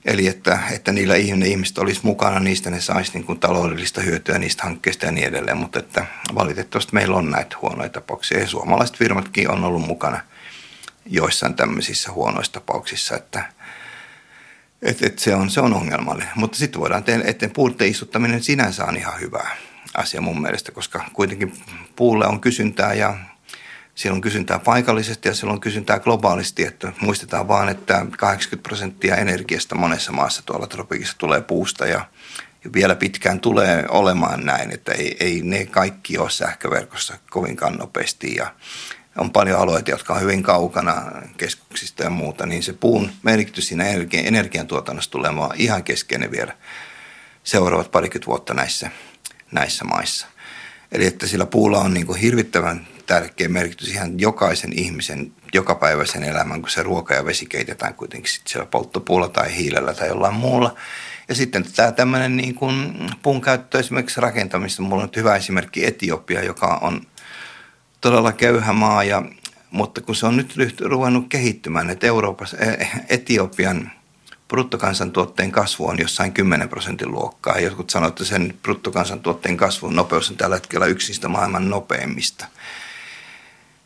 [0.06, 4.62] Eli että, että niillä ihmiset olisi mukana, niistä ne saisi niin kuin taloudellista hyötyä niistä
[4.62, 5.56] hankkeista ja niin edelleen.
[5.56, 10.20] Mutta että valitettavasti meillä on näitä huonoja tapauksia ja suomalaiset firmatkin on ollut mukana
[11.06, 13.44] joissain tämmöisissä huonoissa tapauksissa, että
[14.82, 16.32] et, et se, on, se on ongelmallinen.
[16.34, 19.46] Mutta sitten voidaan tehdä, että puutten istuttaminen sinänsä on ihan hyvä
[19.94, 21.52] asia mun mielestä, koska kuitenkin
[21.96, 23.18] puulle on kysyntää ja
[23.96, 26.64] siellä on kysyntää paikallisesti ja siellä on kysyntää globaalisti.
[26.64, 32.04] Että muistetaan vaan, että 80 prosenttia energiasta monessa maassa tuolla tropikissa tulee puusta ja
[32.74, 38.54] vielä pitkään tulee olemaan näin, että ei, ei ne kaikki ole sähköverkossa kovinkaan nopeasti ja
[39.18, 43.84] on paljon alueita, jotka on hyvin kaukana keskuksista ja muuta, niin se puun merkitys siinä
[44.12, 46.56] energiantuotannossa tulee ihan keskeinen vielä
[47.44, 48.90] seuraavat parikymmentä vuotta näissä,
[49.52, 50.26] näissä maissa.
[50.92, 56.60] Eli että sillä puulla on niin kuin hirvittävän tärkeä merkitys ihan jokaisen ihmisen jokapäiväisen elämän,
[56.60, 60.76] kun se ruoka ja vesi keitetään kuitenkin sit siellä polttopuulla tai hiilellä tai jollain muulla.
[61.28, 64.82] Ja sitten tämä tämmöinen niin kuin puun käyttö esimerkiksi rakentamista.
[64.82, 67.00] Mulla on nyt hyvä esimerkki Etiopia, joka on
[68.00, 69.22] todella köyhä maa, ja,
[69.70, 73.90] mutta kun se on nyt ruvennut kehittymään, että Euroopassa, e, Etiopian
[74.48, 77.58] bruttokansantuotteen kasvu on jossain 10 prosentin luokkaa.
[77.58, 82.46] Jotkut sanoivat, että sen bruttokansantuotteen kasvun nopeus on tällä hetkellä yksi niistä maailman nopeimmista.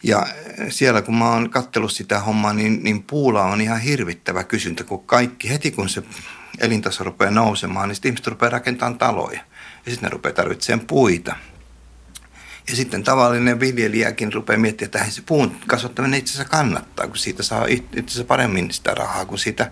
[0.03, 0.27] Ja
[0.69, 5.07] siellä kun mä oon kattellut sitä hommaa, niin, niin puulla on ihan hirvittävä kysyntä, kun
[5.07, 6.03] kaikki, heti kun se
[6.59, 9.41] elintaso rupeaa nousemaan, niin sitten ihmiset rupeaa rakentamaan taloja.
[9.87, 11.37] Ja sitten ne rupeaa tarvitsemaan puita.
[12.69, 17.43] Ja sitten tavallinen viljelijäkin rupeaa miettimään, että se puun kasvattaminen itse asiassa kannattaa, kun siitä
[17.43, 19.71] saa itse asiassa paremmin sitä rahaa kuin siitä,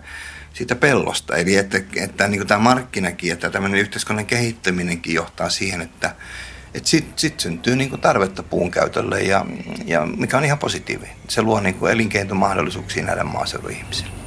[0.53, 1.35] siitä pellosta.
[1.35, 6.15] Eli että, että niin kuin tämä markkinakin ja tämmöinen yhteiskunnan kehittäminenkin johtaa siihen, että
[6.83, 9.45] sitten sit syntyy niinku tarvetta puun käytölle, ja,
[9.85, 11.15] ja mikä on ihan positiivinen.
[11.27, 14.19] Se luo niinku elinkeinomahdollisuuksia näille maaseudun ihmisille.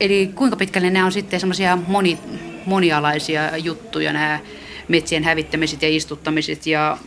[0.00, 2.18] Eli kuinka pitkälle nämä on sitten semmoisia moni,
[2.66, 4.40] monialaisia juttuja, nämä
[4.88, 6.98] metsien hävittämiset ja istuttamiset ja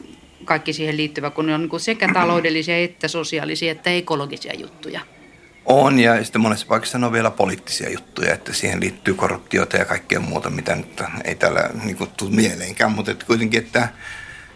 [0.45, 5.01] kaikki siihen liittyvä, kun ne on niin sekä taloudellisia että sosiaalisia että ekologisia juttuja.
[5.65, 10.19] On ja sitten monessa paikassa on vielä poliittisia juttuja, että siihen liittyy korruptiota ja kaikkea
[10.19, 13.89] muuta, mitä nyt ei tällä niin kuin, tule mieleenkään, mutta että kuitenkin, että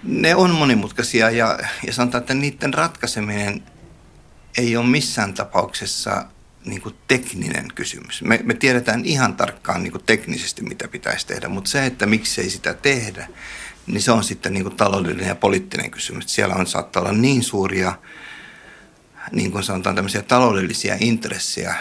[0.04, 3.64] ne on monimutkaisia ja, ja sanotaan, että niiden ratkaiseminen
[4.58, 6.26] ei ole missään tapauksessa
[6.66, 8.22] niin kuin tekninen kysymys.
[8.22, 12.42] Me, me tiedetään ihan tarkkaan niin kuin teknisesti, mitä pitäisi tehdä, mutta se, että miksi
[12.42, 13.28] ei sitä tehdä,
[13.88, 16.26] niin se on sitten niin kuin taloudellinen ja poliittinen kysymys.
[16.28, 17.94] Siellä on saattaa olla niin suuria,
[19.32, 21.76] niin kuin sanotaan, tämmöisiä taloudellisia intressejä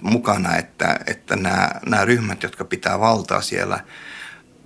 [0.00, 3.84] mukana, että, että nämä, nämä ryhmät, jotka pitää valtaa siellä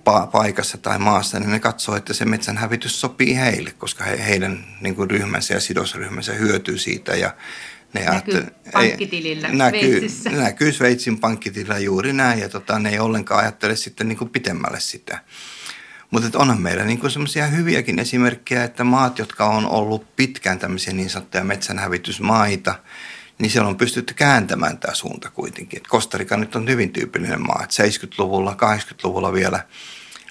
[0.09, 4.25] pa- paikassa tai maassa, niin ne katsoo, että se metsän hävitys sopii heille, koska he,
[4.27, 7.35] heidän niin kuin ryhmänsä ja sidosryhmänsä hyötyy siitä ja
[7.93, 10.29] ne näkyy pankkitilillä näkyy, Sveitsissä.
[10.29, 14.79] Näkyy Sveitsin pankkitilillä juuri näin ja tota, ne ei ollenkaan ajattele sitten niin kuin pitemmälle
[14.79, 15.19] sitä.
[16.21, 21.09] Mutta onhan meillä niin semmoisia hyviäkin esimerkkejä, että maat, jotka on ollut pitkään tämmöisiä niin
[21.09, 22.75] sanottuja metsänhävitysmaita,
[23.39, 25.77] niin siellä on pystytty kääntämään tämä suunta kuitenkin.
[25.77, 29.59] Et Kostarika nyt on hyvin tyypillinen maa, että 70-luvulla, 80-luvulla vielä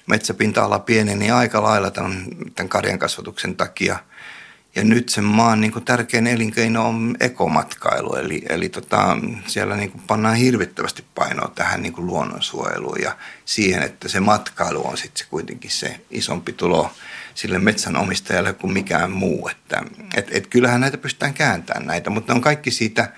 [0.07, 3.99] metsäpinta-ala pieneni aika lailla tämän, tämän karjan kasvatuksen takia–
[4.75, 9.91] ja nyt sen maan niin kuin tärkein elinkeino on ekomatkailu, eli, eli tota, siellä niin
[9.91, 15.19] kuin pannaan hirvittävästi painoa tähän niin kuin luonnonsuojeluun ja siihen, että se matkailu on sitten
[15.19, 16.91] se kuitenkin se isompi tulo
[17.33, 19.47] sille metsänomistajalle kuin mikään muu.
[19.47, 19.83] Että,
[20.15, 23.11] et, et kyllähän näitä pystytään kääntämään näitä, mutta ne on kaikki siitä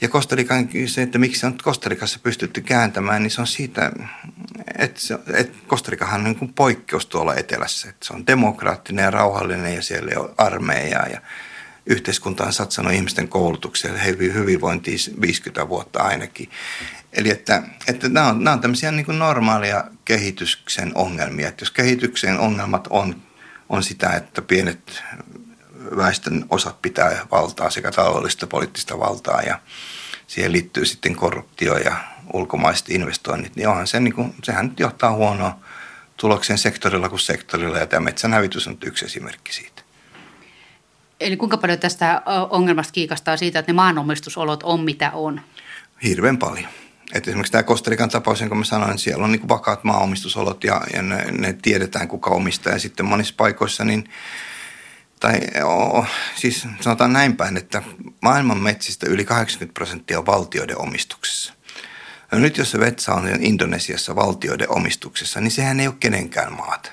[0.00, 3.92] ja Kostarikan se, että miksi on Kostarikassa pystytty kääntämään, niin se on siitä,
[4.78, 7.88] että, se, että Kostarikahan on niin kuin poikkeus tuolla etelässä.
[7.88, 11.20] Että se on demokraattinen ja rauhallinen ja siellä on armeijaa ja
[11.86, 14.04] yhteiskunta on satsannut ihmisten koulutukseen
[14.34, 16.50] hyvinvointiin 50 vuotta ainakin.
[17.12, 21.48] Eli että, että nämä, on, nämä on tämmöisiä niin kuin normaalia kehityksen ongelmia.
[21.48, 23.22] Että jos kehityksen ongelmat on,
[23.68, 25.02] on sitä, että pienet
[25.96, 29.60] väestön osat pitää valtaa sekä taloudellista poliittista valtaa ja
[30.26, 31.96] siihen liittyy sitten korruptio ja
[32.32, 35.58] ulkomaiset investoinnit, niin onhan se, niin kuin, sehän nyt johtaa huonoa
[36.16, 39.82] tulokseen sektorilla kuin sektorilla, ja tämä metsän hävitys on yksi esimerkki siitä.
[41.20, 45.40] Eli kuinka paljon tästä ongelmasta kiikastaa siitä, että ne maanomistusolot on mitä on?
[46.02, 46.68] Hirveän paljon.
[47.12, 50.80] Et esimerkiksi tämä Kostarikan tapaus, jonka mä sanoin, niin siellä on niin vakaat maaomistusolot ja,
[50.92, 52.72] ja ne, ne, tiedetään, kuka omistaa.
[52.72, 54.08] Ja sitten monissa paikoissa, niin,
[55.20, 56.06] tai oh,
[56.36, 57.82] siis sanotaan näin päin, että
[58.22, 61.52] maailman metsistä yli 80 prosenttia on valtioiden omistuksessa.
[62.32, 66.90] No nyt jos se vetsa on Indonesiassa valtioiden omistuksessa, niin sehän ei ole kenenkään maata.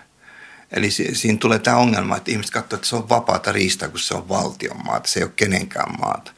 [0.72, 4.00] Eli si- siinä tulee tämä ongelma, että ihmiset katsovat, että se on vapaata riistaa, kun
[4.00, 6.32] se on valtion maata, se ei ole kenenkään maata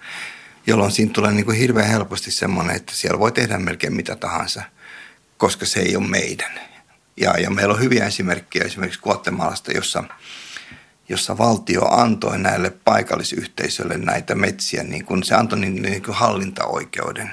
[0.68, 4.64] jolloin siinä tulee niin kuin hirveän helposti semmoinen, että siellä voi tehdä melkein mitä tahansa,
[5.38, 6.60] koska se ei ole meidän.
[7.18, 10.04] Ja, ja meillä on hyviä esimerkkejä esimerkiksi Guatemalasta, jossa,
[11.10, 17.30] jossa valtio antoi näille paikallisyhteisöille näitä metsiä, niin kuin se antoi niin, niin kuin hallintaoikeuden,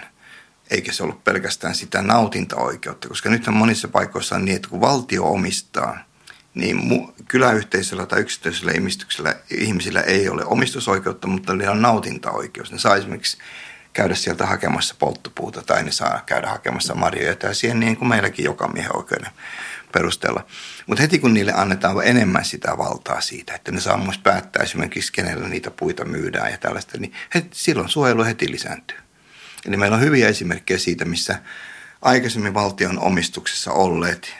[0.70, 5.24] eikä se ollut pelkästään sitä nautintaoikeutta, koska nythän monissa paikoissa on niin, että kun valtio
[5.24, 5.98] omistaa–
[6.54, 8.72] niin mu- kyläyhteisöllä tai yksityisellä
[9.50, 12.72] ihmisillä ei ole omistusoikeutta, mutta niillä on nautintaoikeus.
[12.72, 13.38] Ne saa esimerkiksi
[13.92, 18.44] käydä sieltä hakemassa polttopuuta tai ne saa käydä hakemassa marjoja tai siihen niin kuin meilläkin
[18.44, 19.30] joka miehen oikeuden
[19.92, 20.46] perusteella.
[20.86, 25.12] Mutta heti kun niille annetaan enemmän sitä valtaa siitä, että ne saa myös päättää esimerkiksi
[25.12, 28.98] kenellä niitä puita myydään ja tällaista, niin heti, silloin suojelu heti lisääntyy.
[29.66, 31.38] Eli meillä on hyviä esimerkkejä siitä, missä
[32.02, 34.34] aikaisemmin valtion omistuksessa olleet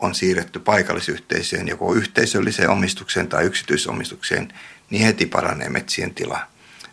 [0.00, 4.52] on siirretty paikallisyhteisöön, joko yhteisölliseen omistukseen tai yksityisomistukseen,
[4.90, 6.46] niin heti paranee metsien tila.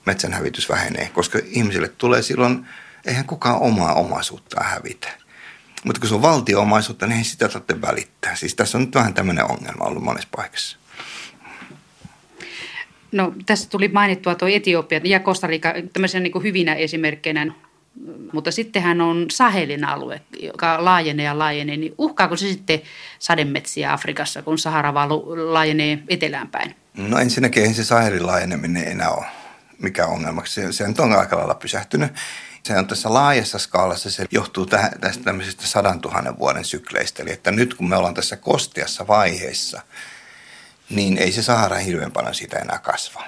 [0.08, 2.66] Metsänhävitys vähenee, koska ihmisille tulee silloin,
[3.06, 5.08] eihän kukaan omaa omaisuuttaan hävitä.
[5.84, 8.36] Mutta kun se on valtio-omaisuutta, niin ei sitä tarvitse välittää.
[8.36, 10.78] Siis tässä on nyt vähän tämmöinen ongelma ollut monessa paikassa.
[13.12, 17.54] No tässä tuli mainittua tuo Etiopia ja Costa Rica tämmöisenä niin hyvinä esimerkkeinä
[18.34, 22.82] mutta sittenhän on Sahelin alue, joka laajenee ja laajenee, niin uhkaako se sitten
[23.20, 25.10] sademetsiä Afrikassa, kun Sahara vaan
[25.54, 26.76] laajenee etelään päin?
[26.98, 29.26] No ensinnäkin ei se Sahelin laajeneminen enää ole
[29.82, 30.54] mikä ongelmaksi.
[30.54, 32.12] Se, se on aika lailla pysähtynyt.
[32.64, 37.24] Se on tässä laajassa skaalassa, se johtuu tähän, tästä tämmöisestä sadan tuhannen vuoden sykleistä.
[37.24, 39.82] Eli että nyt kun me ollaan tässä kostiassa vaiheessa,
[40.90, 43.24] niin ei se Sahara hirveän paljon siitä enää kasva.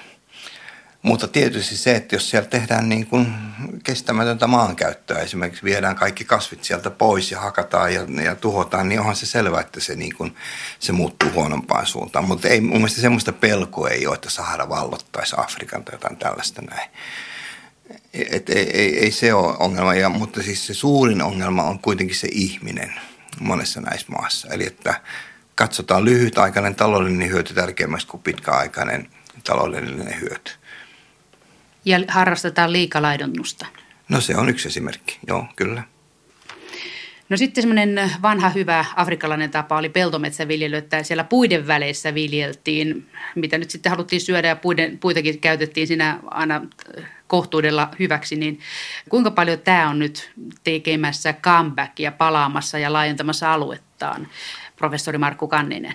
[1.02, 3.34] Mutta tietysti se, että jos siellä tehdään niin kuin
[3.84, 9.16] kestämätöntä maankäyttöä, esimerkiksi viedään kaikki kasvit sieltä pois ja hakataan ja, ja tuhotaan, niin onhan
[9.16, 10.36] se selvä, että se, niin kuin,
[10.78, 12.24] se muuttuu huonompaan suuntaan.
[12.24, 16.62] Mutta ei, mun mielestä semmoista pelkoa ei ole, että Sahara vallottaisi Afrikan tai jotain tällaista
[16.62, 16.90] näin.
[18.14, 22.16] Et ei, ei, ei se ole ongelma, ja, mutta siis se suurin ongelma on kuitenkin
[22.16, 22.94] se ihminen
[23.40, 24.48] monessa näissä maassa.
[24.48, 25.00] Eli että
[25.54, 29.10] katsotaan lyhytaikainen taloudellinen hyöty tärkeämmäksi kuin pitkäaikainen
[29.44, 30.59] taloudellinen hyöty
[31.84, 33.66] ja harrastetaan liikalaidonnusta.
[34.08, 35.82] No se on yksi esimerkki, joo, kyllä.
[37.28, 43.58] No sitten semmoinen vanha hyvä afrikkalainen tapa oli peltometsäviljely, että siellä puiden väleissä viljeltiin, mitä
[43.58, 46.62] nyt sitten haluttiin syödä ja puiden, puitakin käytettiin siinä aina
[47.26, 48.60] kohtuudella hyväksi, niin
[49.08, 50.32] kuinka paljon tämä on nyt
[50.64, 54.28] tekemässä comebackia, palaamassa ja laajentamassa aluettaan,
[54.76, 55.94] professori Markku Kanninen?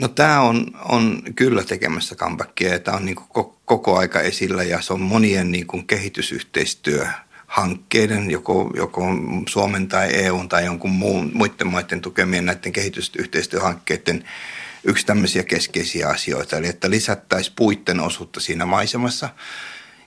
[0.00, 4.62] No tämä on, on kyllä tekemässä comebackia ja tämä on niin kuin koko aika esillä
[4.62, 7.06] ja se on monien niin kuin kehitysyhteistyö
[7.46, 9.02] hankkeiden, joko, joko
[9.48, 14.24] Suomen tai EUn tai jonkun muun, muiden maiden tukemien näiden kehitysyhteistyöhankkeiden
[14.84, 16.56] yksi tämmöisiä keskeisiä asioita.
[16.56, 19.28] Eli että lisättäisiin puitten osuutta siinä maisemassa–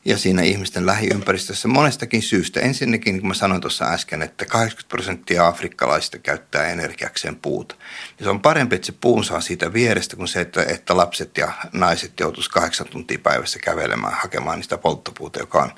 [0.06, 2.60] ja siinä ihmisten lähiympäristössä monestakin syystä.
[2.60, 7.76] Ensinnäkin, kun mä sanoin tuossa äsken, että 80 prosenttia afrikkalaisista käyttää energiakseen puuta.
[8.24, 11.51] Se on parempi, että se puun saa siitä vierestä kuin se, että, että lapset ja
[11.74, 15.72] naiset joutuisi kahdeksan tuntia päivässä kävelemään hakemaan niistä polttopuuta, joka on,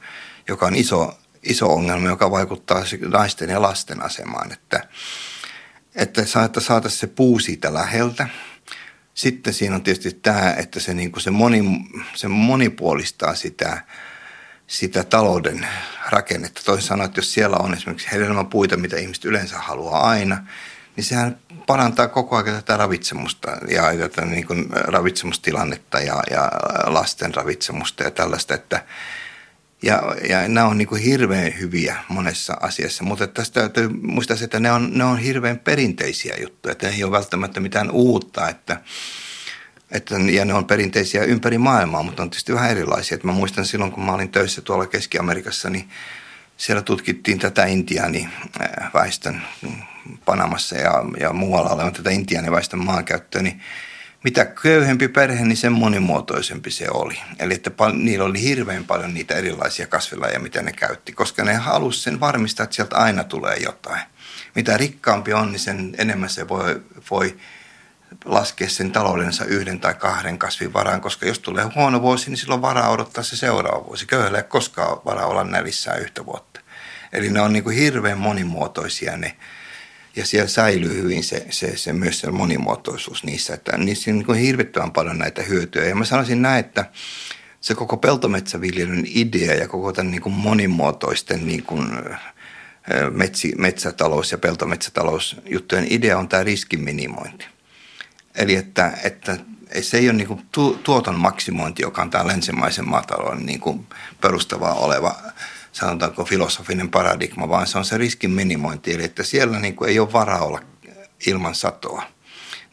[0.47, 4.51] joka on iso, iso ongelma, joka vaikuttaa naisten ja lasten asemaan.
[4.51, 4.88] Että,
[5.95, 8.28] että saataisiin se puu siitä läheltä.
[9.13, 11.63] Sitten siinä on tietysti tämä, että se, niin kuin se, moni,
[12.15, 13.82] se monipuolistaa sitä
[14.68, 15.68] sitä talouden
[16.09, 16.61] rakennetta.
[16.66, 20.47] Toisin sanoen, että jos siellä on esimerkiksi hedelmäpuita, mitä ihmiset yleensä haluaa aina,
[20.95, 21.38] niin sehän
[21.68, 26.51] parantaa koko ajan tätä ravitsemusta ja tätä niin kuin ravitsemustilannetta ja, ja
[26.86, 28.86] lasten ravitsemusta ja tällaista, että
[29.84, 34.59] ja, ja nämä on niin kuin hirveän hyviä monessa asiassa, mutta tästä täytyy muistaa, että
[34.59, 38.82] ne on, ne on hirveän perinteisiä juttuja, että ei ole välttämättä mitään uutta, että
[39.91, 43.15] että, ja ne on perinteisiä ympäri maailmaa, mutta on tietysti vähän erilaisia.
[43.15, 45.89] Että mä muistan silloin, kun mä olin töissä tuolla Keski-Amerikassa, niin
[46.57, 49.41] siellä tutkittiin tätä intiaaniväestön
[50.25, 53.61] Panamassa ja, ja muualla olevan tätä intiaaniväestön maankäyttöä, niin
[54.23, 57.17] mitä köyhempi perhe, niin sen monimuotoisempi se oli.
[57.39, 61.53] Eli että pal- niillä oli hirveän paljon niitä erilaisia kasvilajeja, mitä ne käytti, koska ne
[61.53, 64.01] halusi sen varmistaa, että sieltä aina tulee jotain.
[64.55, 66.81] Mitä rikkaampi on, niin sen enemmän se voi,
[67.11, 67.38] voi
[68.26, 72.61] laskea sen taloudensa yhden tai kahden kasvin varaan, koska jos tulee huono vuosi, niin silloin
[72.61, 74.05] varaa odottaa se seuraava vuosi.
[74.05, 76.61] Köyhällä ei koskaan varaa olla nälissään yhtä vuotta.
[77.13, 79.36] Eli ne on niin kuin hirveän monimuotoisia ne
[80.16, 84.38] ja siellä säilyy hyvin se, se, se myös se monimuotoisuus niissä, että niissä on niin
[84.38, 85.86] hirvittävän paljon näitä hyötyjä.
[85.86, 86.86] Ja mä sanoisin näin, että
[87.61, 91.88] se koko peltometsäviljelyn idea ja koko tämän niin kuin monimuotoisten niin kuin
[93.11, 97.55] metsi, metsätalous- ja peltometsätalousjuttujen idea on tämä riskin minimointi.
[98.36, 99.38] Eli että, että
[99.81, 100.47] se ei ole niin
[100.83, 103.88] tuoton maksimointi, joka on tämä länsimaisen maatalouden niin
[104.21, 105.15] perustavaa oleva
[105.71, 110.13] sanotaanko filosofinen paradigma, vaan se on se riskin minimointi, eli että siellä niin ei ole
[110.13, 110.61] varaa olla
[111.27, 112.03] ilman satoa.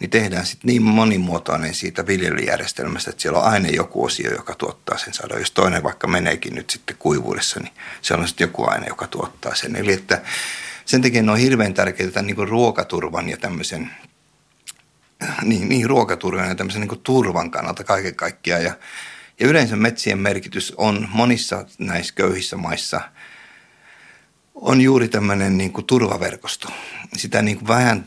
[0.01, 4.99] Niin tehdään sitten niin monimuotoinen siitä viljelyjärjestelmästä, että siellä on aina joku osio, joka tuottaa
[4.99, 5.39] sen sadon.
[5.39, 9.55] Jos toinen vaikka meneekin nyt sitten kuivuudessa, niin se on sitten joku aine, joka tuottaa
[9.55, 9.77] sen.
[9.77, 10.23] Eli että
[10.85, 13.91] sen takia ne on hirveän tärkeitä niin kuin ruokaturvan ja tämmöisen
[15.43, 18.65] niin, niin ruokaturvan ja tämmöisen niin turvan kannalta kaiken kaikkiaan.
[18.65, 18.75] Ja
[19.41, 23.01] ja yleensä metsien merkitys on monissa näissä köyhissä maissa
[24.55, 26.69] on juuri tämmöinen niin kuin turvaverkosto.
[27.17, 28.07] Sitä niin kuin vähän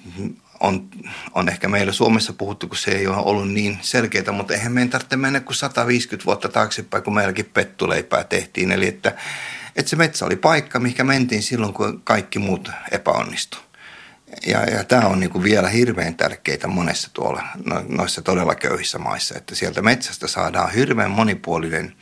[0.60, 0.90] on,
[1.34, 4.90] on ehkä meillä Suomessa puhuttu, kun se ei ole ollut niin selkeää, mutta eihän meidän
[4.90, 8.72] tarvitse mennä kuin 150 vuotta taaksepäin, kun meilläkin pettuleipää tehtiin.
[8.72, 9.16] Eli että,
[9.76, 13.58] että se metsä oli paikka, mikä mentiin silloin, kun kaikki muut epäonnistu.
[14.48, 19.38] Ja, ja tämä on niinku vielä hirveän tärkeää monessa tuolla no, noissa todella köyhissä maissa,
[19.38, 21.96] että sieltä metsästä saadaan hirveän monipuolinen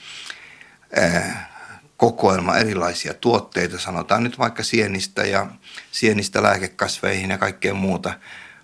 [0.96, 1.54] ää,
[1.98, 5.48] kokoelma erilaisia tuotteita, sanotaan nyt vaikka sienistä ja
[5.92, 8.14] sienistä lääkekasveihin ja kaikkea muuta.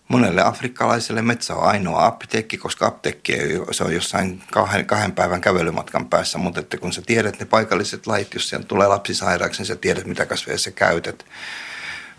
[0.08, 3.34] Monelle afrikkalaiselle metsä on ainoa apteekki, koska apteekki
[3.72, 8.08] se on jossain kahden, kahden päivän kävelymatkan päässä, mutta että kun sä tiedät ne paikalliset
[8.08, 11.26] lait, jos siellä tulee lapsi sairaaksi, niin sä tiedät mitä kasveja sä käytät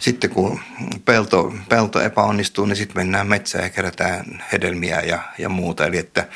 [0.01, 0.61] sitten kun
[1.05, 5.87] pelto, pelto epäonnistuu, niin sitten mennään metsään ja kerätään hedelmiä ja, ja muuta.
[5.87, 6.29] Eli että,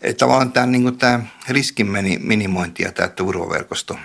[0.00, 1.86] että tavallaan tämä, niin tämä riskin
[2.20, 3.98] minimointi ja tämä turvaverkosto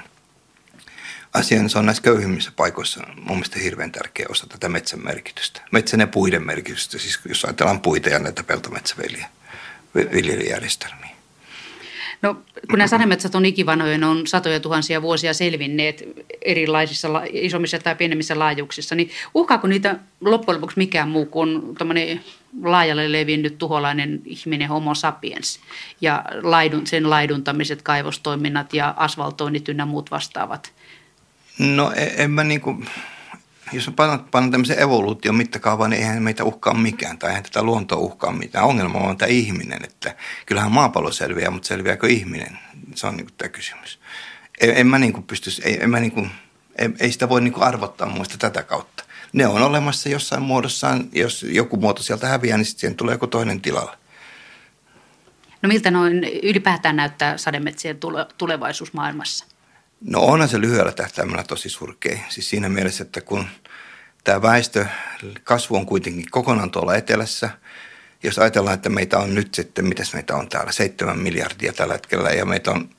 [1.33, 5.61] asia, niin se on näissä köyhimmissä paikoissa mun mielestä hirveän tärkeä osa tätä metsän merkitystä.
[5.71, 11.16] Metsän ja puiden merkitystä, siis jos ajatellaan puita ja näitä peltometsäviljelijärjestelmiä.
[12.21, 12.33] No,
[12.69, 16.03] kun nämä sademetsät on ikivanhoja, ne on satoja tuhansia vuosia selvinneet
[16.41, 21.61] erilaisissa isommissa tai pienemmissä laajuuksissa, niin uhkaako niitä loppujen lopuksi mikään muu kuin
[22.63, 25.59] laajalle levinnyt tuholainen ihminen homo sapiens
[26.01, 30.71] ja laidun, sen laiduntamiset, kaivostoiminnat ja asfaltoinnit ynnä muut vastaavat?
[31.59, 32.87] No en, en mä niin kuin
[33.71, 37.99] jos me pannaan tämmöisen evoluution mittakaavaan, niin eihän meitä uhkaa mikään tai eihän tätä luontoa
[37.99, 38.65] uhkaa mitään.
[38.65, 40.15] Ongelma on tämä ihminen, että
[40.45, 42.59] kyllähän maapallo selviää, mutta selviääkö ihminen?
[42.95, 43.99] Se on niin tämä kysymys.
[44.61, 46.31] En, en mä niin kuin pysty, ei, en mä niin kuin,
[46.77, 49.03] ei, ei sitä voi niin kuin arvottaa muista tätä kautta.
[49.33, 53.61] Ne on olemassa jossain muodossaan, jos joku muoto sieltä häviää, niin sitten tulee joku toinen
[53.61, 53.97] tilalle.
[55.61, 57.97] No miltä noin ylipäätään näyttää sademetsien
[58.37, 59.45] tulevaisuus maailmassa?
[60.01, 62.19] No onhan se lyhyellä tähtäimellä tosi surkea.
[62.29, 63.47] Siis siinä mielessä, että kun
[64.23, 64.85] tämä väestö
[65.43, 67.49] kasvu on kuitenkin kokonaan tuolla etelässä,
[68.23, 72.29] jos ajatellaan, että meitä on nyt sitten, mitäs meitä on täällä, 7 miljardia tällä hetkellä
[72.29, 72.89] ja meitä on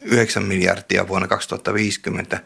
[0.00, 2.40] 9 miljardia vuonna 2050,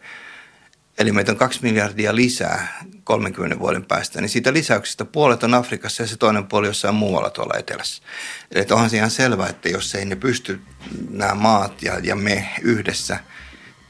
[0.97, 6.03] eli meitä on 2 miljardia lisää 30 vuoden päästä, niin siitä lisäyksestä puolet on Afrikassa
[6.03, 8.03] ja se toinen puoli jossain muualla tuolla etelässä.
[8.51, 10.61] Eli onhan se ihan selvää, että jos ei ne pysty
[11.09, 13.19] nämä maat ja, ja me yhdessä–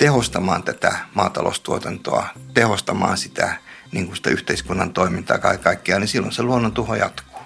[0.01, 3.57] tehostamaan tätä maataloustuotantoa, tehostamaan sitä,
[3.91, 7.39] niin kuin sitä yhteiskunnan toimintaa kaiken kaikkiaan, niin silloin se luonnon tuho jatkuu.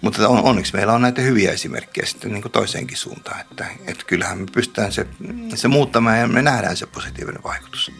[0.00, 4.04] Mutta on, onneksi meillä on näitä hyviä esimerkkejä sitten niin kuin toiseenkin suuntaan, että, että
[4.06, 5.06] kyllähän me pystytään se,
[5.54, 7.92] se muuttamaan ja me nähdään se positiivinen vaikutus.